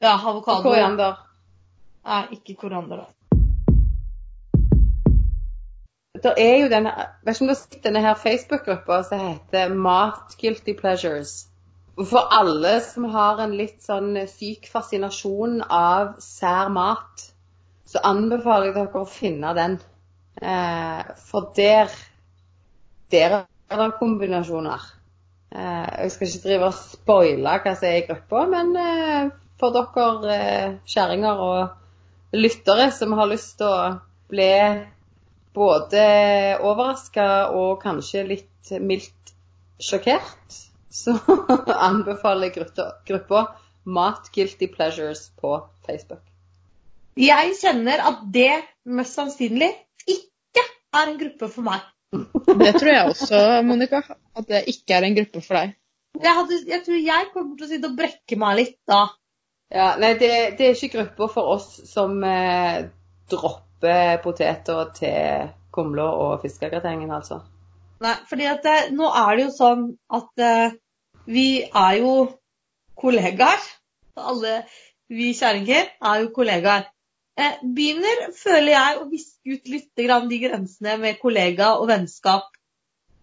Ja, 0.00 0.14
Og 0.16 0.28
avokado. 0.28 0.62
koriander. 0.62 1.16
Nei, 2.04 2.26
ikke 2.36 2.54
koriander, 2.56 2.96
da. 2.96 3.06
Det 6.22 6.32
er 6.40 6.56
jo 6.62 6.70
denne, 6.72 6.92
vet 7.24 7.36
ikke 7.36 7.44
om 7.44 7.50
det 7.52 7.58
sitter 7.60 7.84
denne 7.84 8.02
her 8.02 8.18
Facebook-gruppa 8.18 9.02
som 9.06 9.20
heter 9.22 9.74
Mat 9.74 10.34
Guilty 10.40 10.74
Pleasures. 10.78 11.46
For 11.98 12.30
alle 12.34 12.78
som 12.84 13.08
har 13.10 13.40
en 13.42 13.56
litt 13.58 13.82
sånn 13.82 14.14
syk 14.30 14.68
fascinasjon 14.70 15.60
av 15.64 16.14
sær 16.22 16.70
mat, 16.70 17.24
så 17.88 18.02
anbefaler 18.06 18.70
jeg 18.70 18.76
dere 18.76 19.02
å 19.02 19.08
finne 19.10 19.54
den. 19.58 19.78
Eh, 20.38 21.10
for 21.30 21.50
der, 21.56 21.90
der 23.10 23.40
er 23.40 23.82
det 23.82 23.88
kombinasjoner. 23.98 24.84
Eh, 25.50 25.88
jeg 26.04 26.12
skal 26.14 26.28
ikke 26.28 26.44
drive 26.44 26.68
og 26.68 26.78
spoile 26.78 27.56
hva 27.64 27.74
som 27.74 27.88
er 27.88 27.98
i 27.98 28.06
gruppa, 28.06 28.44
men 28.52 28.74
eh, 28.78 29.30
for 29.58 29.74
dere 29.74 30.36
eh, 30.36 30.76
kjerringer 30.86 31.42
og 31.48 32.36
lyttere 32.36 32.90
som 32.94 33.16
har 33.18 33.30
lyst 33.30 33.56
til 33.58 33.66
å 33.72 33.96
bli 34.28 34.52
både 35.58 36.02
overraska 36.62 37.28
og 37.56 37.80
kanskje 37.82 38.24
litt 38.28 38.72
mildt 38.80 39.34
sjokkert, 39.82 40.58
så 40.90 41.16
anbefaler 41.88 42.48
jeg 42.48 42.58
gruppa, 42.58 42.88
gruppa 43.08 43.44
Mat 43.88 44.30
Guilty 44.34 44.68
Pleasures 44.72 45.28
på 45.40 45.58
Facebook. 45.86 46.24
Jeg 47.18 47.54
kjenner 47.58 48.02
at 48.06 48.24
det 48.34 48.52
mest 48.86 49.16
sannsynlig 49.18 49.70
ikke 50.06 50.64
er 50.94 51.06
en 51.06 51.18
gruppe 51.20 51.48
for 51.50 51.66
meg. 51.66 51.86
Det 52.62 52.72
tror 52.78 52.92
jeg 52.92 53.08
også, 53.10 53.38
Monica. 53.66 54.00
At 54.38 54.46
det 54.48 54.62
ikke 54.70 54.96
er 54.96 55.04
en 55.04 55.16
gruppe 55.16 55.42
for 55.44 55.58
deg. 55.58 55.74
Jeg, 56.18 56.34
hadde, 56.38 56.58
jeg 56.70 56.84
tror 56.86 57.00
jeg 57.04 57.26
kommer 57.34 57.56
til 57.56 57.66
å 57.66 57.68
sitte 57.68 57.90
og 57.90 57.98
brekke 57.98 58.38
meg 58.40 58.54
litt 58.62 58.78
da. 58.88 59.02
Ja, 59.68 59.88
nei, 60.00 60.14
det, 60.16 60.30
det 60.56 60.70
er 60.70 60.78
ikke 60.78 60.94
grupper 60.94 61.32
for 61.34 61.50
oss 61.56 61.66
som 61.90 62.16
eh, 62.24 62.86
dropper 63.28 63.67
poteter 64.24 64.90
til 64.96 65.48
kumler 65.72 66.10
og 66.26 66.42
fiskegratengen, 66.42 67.10
altså. 67.14 67.40
Nei, 68.02 68.14
fordi 68.30 68.46
at 68.46 68.62
det, 68.62 68.76
nå 68.94 69.08
er 69.10 69.36
det 69.36 69.44
jo 69.48 69.54
sånn 69.54 69.86
at 70.14 70.42
eh, 70.42 70.76
vi 71.28 71.48
er 71.66 71.96
jo 71.98 72.12
kollegaer. 72.98 73.64
Alle 74.18 74.60
vi 75.10 75.32
kjerringer 75.36 75.88
er 76.04 76.22
jo 76.22 76.30
kollegaer. 76.34 76.86
Eh, 77.38 77.58
begynner, 77.62 78.28
føler 78.38 78.72
jeg, 78.74 78.98
å 79.00 79.08
viske 79.10 79.56
ut 79.56 79.72
litt 79.72 80.02
grann 80.06 80.28
de 80.30 80.40
grensene 80.42 80.96
med 81.02 81.20
kollega 81.22 81.74
og 81.78 81.88
vennskap. 81.90 82.48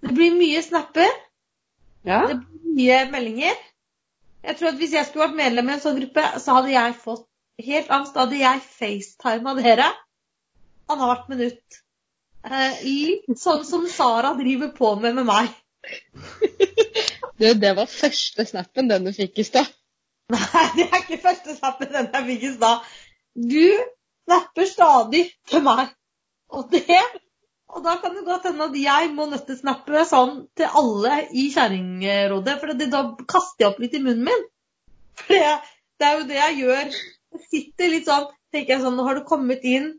Det 0.03 0.13
blir 0.15 0.35
mye 0.35 0.61
snapper, 0.63 1.11
Ja? 2.05 2.21
det 2.29 2.39
blir 2.43 2.75
mye 2.77 2.99
meldinger. 3.11 3.55
Jeg 4.45 4.57
tror 4.59 4.69
at 4.69 4.77
Hvis 4.77 4.93
jeg 4.93 5.05
skulle 5.07 5.25
vært 5.25 5.39
medlem 5.39 5.69
i 5.69 5.73
en 5.73 5.81
sånn 5.81 5.97
gruppe, 5.97 6.25
så 6.39 6.59
hadde 6.59 6.75
jeg 6.75 6.97
fått 7.01 7.25
helt 7.65 7.89
angst. 7.89 8.13
Da 8.13 8.25
hadde 8.25 8.37
jeg 8.37 8.61
facetima 8.61 9.55
dere 9.57 9.87
annethvert 10.91 11.29
minutt. 11.31 11.81
Eh, 12.45 12.83
litt 12.85 13.41
sånn 13.41 13.63
som 13.65 13.87
Sara 13.89 14.35
driver 14.37 14.71
på 14.75 14.95
med 15.01 15.17
med 15.21 15.29
meg. 15.31 15.53
Du, 17.35 17.49
det 17.59 17.73
var 17.75 17.89
første 17.91 18.45
snappen 18.47 18.87
den 18.87 19.03
du 19.03 19.11
fikk 19.11 19.41
i 19.41 19.43
stad. 19.43 19.67
Nei, 20.31 20.61
det 20.77 20.85
er 20.85 21.01
ikke 21.01 21.17
første 21.25 21.55
snappen 21.57 21.89
den 21.91 22.07
jeg 22.13 22.27
fikk 22.29 22.45
i 22.47 22.51
stad. 22.53 22.85
Du 23.35 23.65
snapper 24.23 24.69
stadig 24.69 25.23
til 25.51 25.65
meg. 25.65 25.91
Og 26.55 26.69
det 26.71 27.01
Og 27.75 27.83
da 27.83 27.97
kan 27.99 28.15
det 28.15 28.23
godt 28.23 28.47
hende 28.47 28.69
at 28.69 28.77
jeg 28.79 29.09
må 29.17 29.25
nøttesnappe 29.27 30.05
sånn 30.07 30.45
til 30.55 30.77
alle 30.79 31.17
i 31.35 31.49
Kjerringrådet. 31.51 32.55
For 32.61 32.71
da 32.87 33.03
kaster 33.27 33.65
jeg 33.65 33.71
opp 33.73 33.83
litt 33.83 33.97
i 33.99 34.03
munnen 34.05 34.23
min. 34.29 34.45
For 35.19 35.35
det, 35.35 35.57
det 35.99 36.07
er 36.07 36.15
jo 36.15 36.27
det 36.29 36.39
jeg 36.39 36.57
gjør. 36.61 36.97
Jeg 37.35 37.45
sitter 37.51 37.91
litt 37.91 38.07
sånn 38.07 38.29
tenker 38.55 38.77
jeg 38.77 38.85
sånn, 38.85 38.95
Nå 38.95 39.09
har 39.09 39.19
du 39.19 39.25
kommet 39.27 39.65
inn 39.67 39.91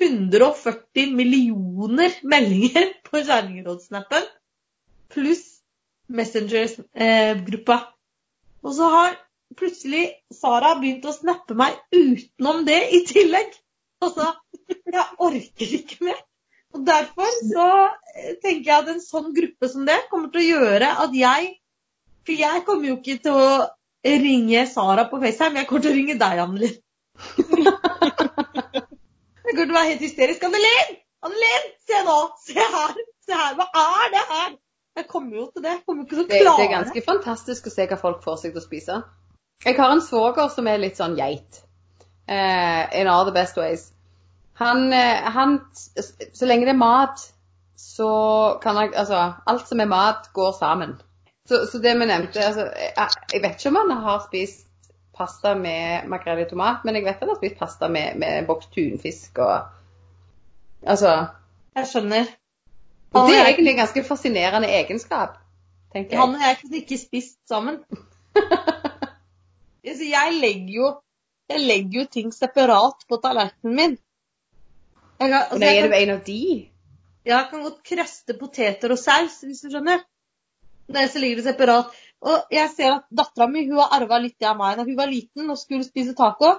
140 0.00 1.14
millioner 1.16 2.14
meldinger 2.22 2.92
på 3.06 3.22
Kjerringrådsnappen. 3.22 4.28
Pluss 5.12 5.44
Messenger-gruppa. 6.10 7.76
Og 8.64 8.74
så 8.76 8.88
har 8.92 9.18
plutselig 9.58 10.06
Sara 10.34 10.74
begynt 10.80 11.06
å 11.06 11.14
snappe 11.14 11.56
meg 11.58 11.76
utenom 11.94 12.64
det 12.66 12.80
i 12.96 13.02
tillegg. 13.08 13.54
Altså, 14.00 14.32
jeg 14.70 15.06
orker 15.20 15.76
ikke 15.80 16.08
mer. 16.08 16.20
Og 16.74 16.84
derfor 16.86 17.30
så 17.42 17.66
eh, 18.14 18.36
tenker 18.42 18.68
jeg 18.70 18.76
at 18.76 18.90
en 18.92 19.02
sånn 19.02 19.32
gruppe 19.34 19.68
som 19.68 19.86
det 19.88 19.98
kommer 20.10 20.30
til 20.30 20.44
å 20.44 20.50
gjøre 20.52 20.90
at 21.04 21.16
jeg 21.18 21.56
For 22.26 22.36
jeg 22.36 22.62
kommer 22.68 22.86
jo 22.86 22.98
ikke 23.00 23.16
til 23.24 23.34
å 23.34 23.48
ringe 24.06 24.62
Sara 24.70 25.06
på 25.10 25.18
FaceTime, 25.22 25.58
jeg 25.60 25.68
kommer 25.68 25.82
til 25.84 25.92
å 25.92 25.96
ringe 25.96 26.16
deg, 26.20 26.42
Annelin. 26.44 26.76
Jeg 29.50 29.56
kommer 29.56 29.66
til 29.66 29.74
å 29.74 29.78
være 29.80 29.90
helt 29.90 30.02
hysterisk. 30.04 30.44
Annelin! 30.46 30.90
Annelin! 31.26 31.64
Se 31.90 32.02
nå! 32.06 32.18
Se 32.38 32.66
her! 32.74 32.98
Se 33.26 33.38
her! 33.38 33.56
Hva 33.58 33.64
er 33.80 34.12
det 34.12 34.20
her? 34.28 34.52
Jeg 35.00 35.06
kommer 35.10 35.40
jo 35.40 35.46
til 35.50 35.64
det. 35.64 35.72
Jeg 35.72 35.82
kommer 35.88 36.04
ikke 36.04 36.14
til 36.14 36.22
å 36.22 36.26
Det, 36.28 36.42
det 36.44 36.66
er 36.66 36.70
ganske 36.70 37.02
fantastisk 37.06 37.66
å 37.66 37.72
se 37.74 37.86
hva 37.90 37.98
folk 37.98 38.20
får 38.22 38.38
seg 38.44 38.54
til 38.54 38.62
å 38.62 38.66
spise. 38.68 39.00
Jeg 39.66 39.76
har 39.80 39.96
en 39.96 40.04
svoger 40.06 40.52
som 40.54 40.70
er 40.70 40.78
litt 40.78 41.00
sånn 41.02 41.18
geit. 41.18 41.58
Uh, 42.30 42.86
in 42.94 43.10
all 43.10 43.26
the 43.26 43.34
best 43.34 43.58
ways. 43.58 43.88
Han, 44.60 44.92
eh, 44.94 45.26
han 45.34 45.58
Så 45.74 46.46
lenge 46.46 46.68
det 46.68 46.76
er 46.76 46.78
mat, 46.78 47.26
så 47.74 48.10
kan 48.62 48.78
jeg 48.78 48.94
Altså, 48.94 49.32
alt 49.50 49.66
som 49.66 49.82
er 49.82 49.90
mat, 49.90 50.30
går 50.36 50.52
sammen. 50.60 50.94
Så, 51.48 51.64
så 51.72 51.82
det 51.82 51.98
vi 51.98 52.06
nevnte 52.06 52.46
altså, 52.46 52.70
jeg, 52.70 53.22
jeg 53.32 53.42
vet 53.42 53.58
ikke 53.58 53.74
om 53.74 53.82
han 53.82 54.04
har 54.04 54.22
spist 54.28 54.68
pasta 55.20 55.52
med 55.58 56.08
makrell 56.10 56.40
i 56.42 56.48
tomat, 56.50 56.84
men 56.84 56.96
jeg 56.98 57.04
vet 57.06 57.18
at 57.18 57.26
jeg 57.26 57.32
har 57.34 57.38
spist 57.38 57.60
pasta 57.60 57.88
med, 57.92 58.16
med 58.20 58.48
boks 58.48 58.70
tunfisk 58.74 59.38
og 59.44 59.76
Altså 60.80 61.10
Jeg 61.76 61.86
skjønner. 61.90 62.30
Og 63.12 63.28
det 63.28 63.36
er 63.36 63.50
egentlig 63.50 63.74
en 63.74 63.82
ganske 63.82 64.02
fascinerende 64.06 64.68
egenskap, 64.72 65.36
tenker 65.92 66.16
jeg. 66.16 66.20
Han 66.22 66.34
og 66.38 66.44
jeg 66.46 66.56
kunne 66.62 66.80
ikke 66.80 66.98
spist 66.98 67.36
sammen. 67.48 67.82
Jeg 69.84 70.32
legger 70.36 70.74
jo 70.74 70.88
jeg 71.50 71.64
legger 71.66 72.00
jo 72.00 72.06
ting 72.14 72.34
separat 72.34 73.06
på 73.10 73.18
tallerkenen 73.22 73.76
min. 73.76 73.96
Kan- 75.18 75.32
altså, 75.34 75.58
Nei, 75.58 75.72
er 75.78 75.88
du 75.88 75.96
en 75.96 76.12
av 76.14 76.20
de? 76.26 76.42
Jeg 77.26 77.48
kan 77.50 77.64
godt 77.66 77.80
krøste 77.84 78.36
poteter 78.38 78.94
og 78.94 79.00
saus, 79.00 79.40
hvis 79.44 79.64
du 79.64 79.72
skjønner. 79.72 80.04
Det 80.90 81.08
så 81.10 81.22
ligger 81.22 81.40
det 81.40 81.46
separat. 81.48 81.90
Og 82.20 82.52
jeg 82.52 82.68
ser 82.74 82.96
at 82.98 83.06
dattera 83.16 83.46
mi 83.48 83.64
hun 83.68 83.78
har 83.80 83.94
arva 83.96 84.18
litt 84.20 84.44
av 84.44 84.58
meg. 84.58 84.76
Da 84.76 84.84
hun 84.84 84.98
var 84.98 85.08
liten 85.08 85.48
og 85.48 85.58
skulle 85.60 85.86
spise 85.86 86.16
taco, 86.16 86.52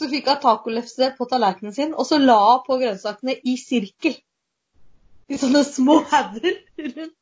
så 0.00 0.08
fikk 0.12 0.30
hun 0.30 0.40
tacolefse 0.40 1.10
på 1.18 1.26
tallerkenen 1.28 1.74
sin, 1.76 1.92
og 1.96 2.08
så 2.08 2.18
la 2.20 2.38
hun 2.38 2.64
på 2.66 2.78
grønnsakene 2.80 3.36
i 3.44 3.56
sirkel. 3.60 4.16
I 5.28 5.38
sånne 5.40 5.62
små 5.66 6.00
hauger 6.12 6.58
rundt. 6.80 7.14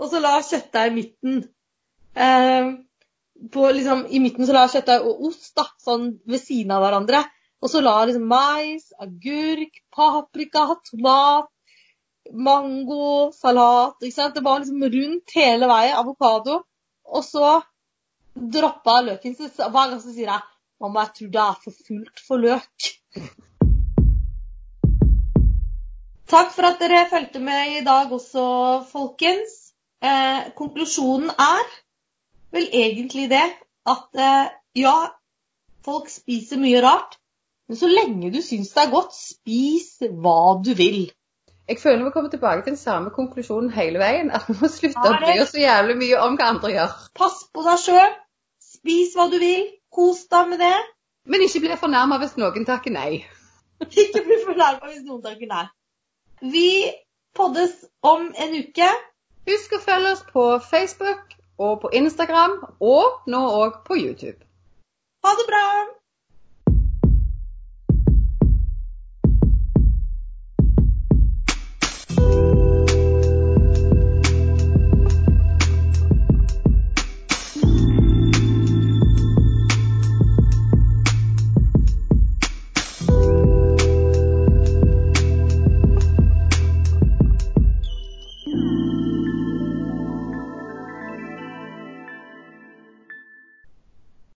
Og 0.00 0.08
så 0.08 0.20
la 0.20 0.36
hun 0.38 0.46
kjøttdeig 0.48 0.90
i 0.90 0.94
midten. 0.96 1.42
Eh, 2.16 2.70
på, 3.52 3.66
liksom, 3.76 4.06
I 4.08 4.20
midten 4.24 4.48
så 4.48 4.56
la 4.56 4.64
hun 4.66 4.74
kjøttdeig 4.74 5.06
og 5.08 5.28
ost 5.28 5.52
da, 5.56 5.66
sånn 5.84 6.08
ved 6.28 6.42
siden 6.42 6.72
av 6.76 6.84
hverandre. 6.84 7.22
Og 7.60 7.68
så 7.72 7.82
la 7.84 7.98
hun 7.98 8.08
liksom 8.08 8.28
mais, 8.28 8.88
agurk, 9.04 9.82
paprika, 9.92 10.64
tomat, 10.88 11.50
mango, 12.32 13.30
salat. 13.36 13.96
ikke 14.00 14.16
sant? 14.16 14.34
Det 14.36 14.44
var 14.44 14.60
liksom 14.60 14.84
rundt 14.96 15.36
hele 15.36 15.68
veien. 15.68 15.96
Avokado. 16.00 16.62
Og 17.10 17.24
så 17.26 17.60
droppa 18.34 19.00
løken. 19.02 19.36
sin. 19.36 19.50
hver 19.50 19.90
gang 19.90 20.00
så 20.02 20.12
sier 20.14 20.30
jeg 20.30 20.40
Mamma, 20.80 21.00
jeg 21.04 21.14
tror 21.16 21.30
det 21.34 21.40
er 21.40 21.56
for 21.64 21.74
fullt 21.86 22.20
for 22.26 22.40
løk. 22.40 22.86
Takk 26.30 26.52
for 26.54 26.68
at 26.68 26.78
dere 26.80 27.08
fulgte 27.10 27.40
med 27.42 27.80
i 27.80 27.84
dag 27.84 28.12
også, 28.12 28.44
folkens. 28.88 29.74
Eh, 30.00 30.52
konklusjonen 30.56 31.28
er 31.34 31.66
vel 32.54 32.68
egentlig 32.72 33.26
det 33.28 33.44
at 33.92 34.20
eh, 34.26 34.52
ja, 34.80 34.96
folk 35.84 36.08
spiser 36.08 36.62
mye 36.62 36.80
rart. 36.80 37.18
Men 37.68 37.76
så 37.76 37.90
lenge 37.90 38.32
du 38.32 38.40
syns 38.42 38.72
det 38.72 38.86
er 38.86 38.94
godt, 38.94 39.12
spis 39.14 39.98
hva 40.00 40.56
du 40.64 40.72
vil. 40.78 41.10
Jeg 41.70 41.78
føler 41.78 42.04
vi 42.04 42.10
kommer 42.10 42.30
tilbake 42.30 42.64
til 42.64 42.72
den 42.72 42.80
samme 42.80 43.10
konklusjonen 43.14 43.70
hele 43.70 44.00
veien. 44.02 44.30
At 44.34 44.48
vi 44.48 44.56
må 44.58 44.68
slutte 44.68 45.04
å 45.06 45.18
bry 45.20 45.36
oss 45.38 45.52
så 45.54 45.60
jævlig 45.62 45.94
mye 46.00 46.22
om 46.24 46.38
hva 46.38 46.48
andre 46.50 46.72
gjør. 46.72 46.96
Pass 47.14 47.44
på 47.54 47.62
deg 47.62 47.78
sjøl. 47.78 48.16
Spis 48.72 49.12
hva 49.14 49.28
du 49.30 49.36
vil. 49.38 49.68
Kos 49.94 50.24
deg 50.32 50.50
med 50.50 50.58
det. 50.64 50.74
Men 51.30 51.44
ikke 51.46 51.62
bli 51.62 51.76
fornærma 51.78 52.18
hvis 52.22 52.34
noen 52.42 52.66
takker 52.66 52.94
nei. 52.94 53.20
Ikke 54.02 54.24
bli 54.26 54.40
fornærma 54.42 54.90
hvis 54.90 55.06
noen 55.06 55.22
takker 55.22 55.50
nei. 55.52 55.62
Vi 56.42 56.66
poddes 57.38 57.78
om 58.02 58.26
en 58.34 58.58
uke. 58.58 58.90
Husk 59.46 59.78
å 59.78 59.82
følge 59.84 60.16
oss 60.16 60.26
på 60.34 60.46
Facebook 60.66 61.38
og 61.60 61.80
på 61.84 61.94
Instagram, 61.94 62.58
og 62.80 63.30
nå 63.30 63.46
òg 63.60 63.82
på 63.86 64.00
YouTube. 64.00 64.40
Ha 65.22 65.38
det 65.38 65.46
bra! 65.46 65.64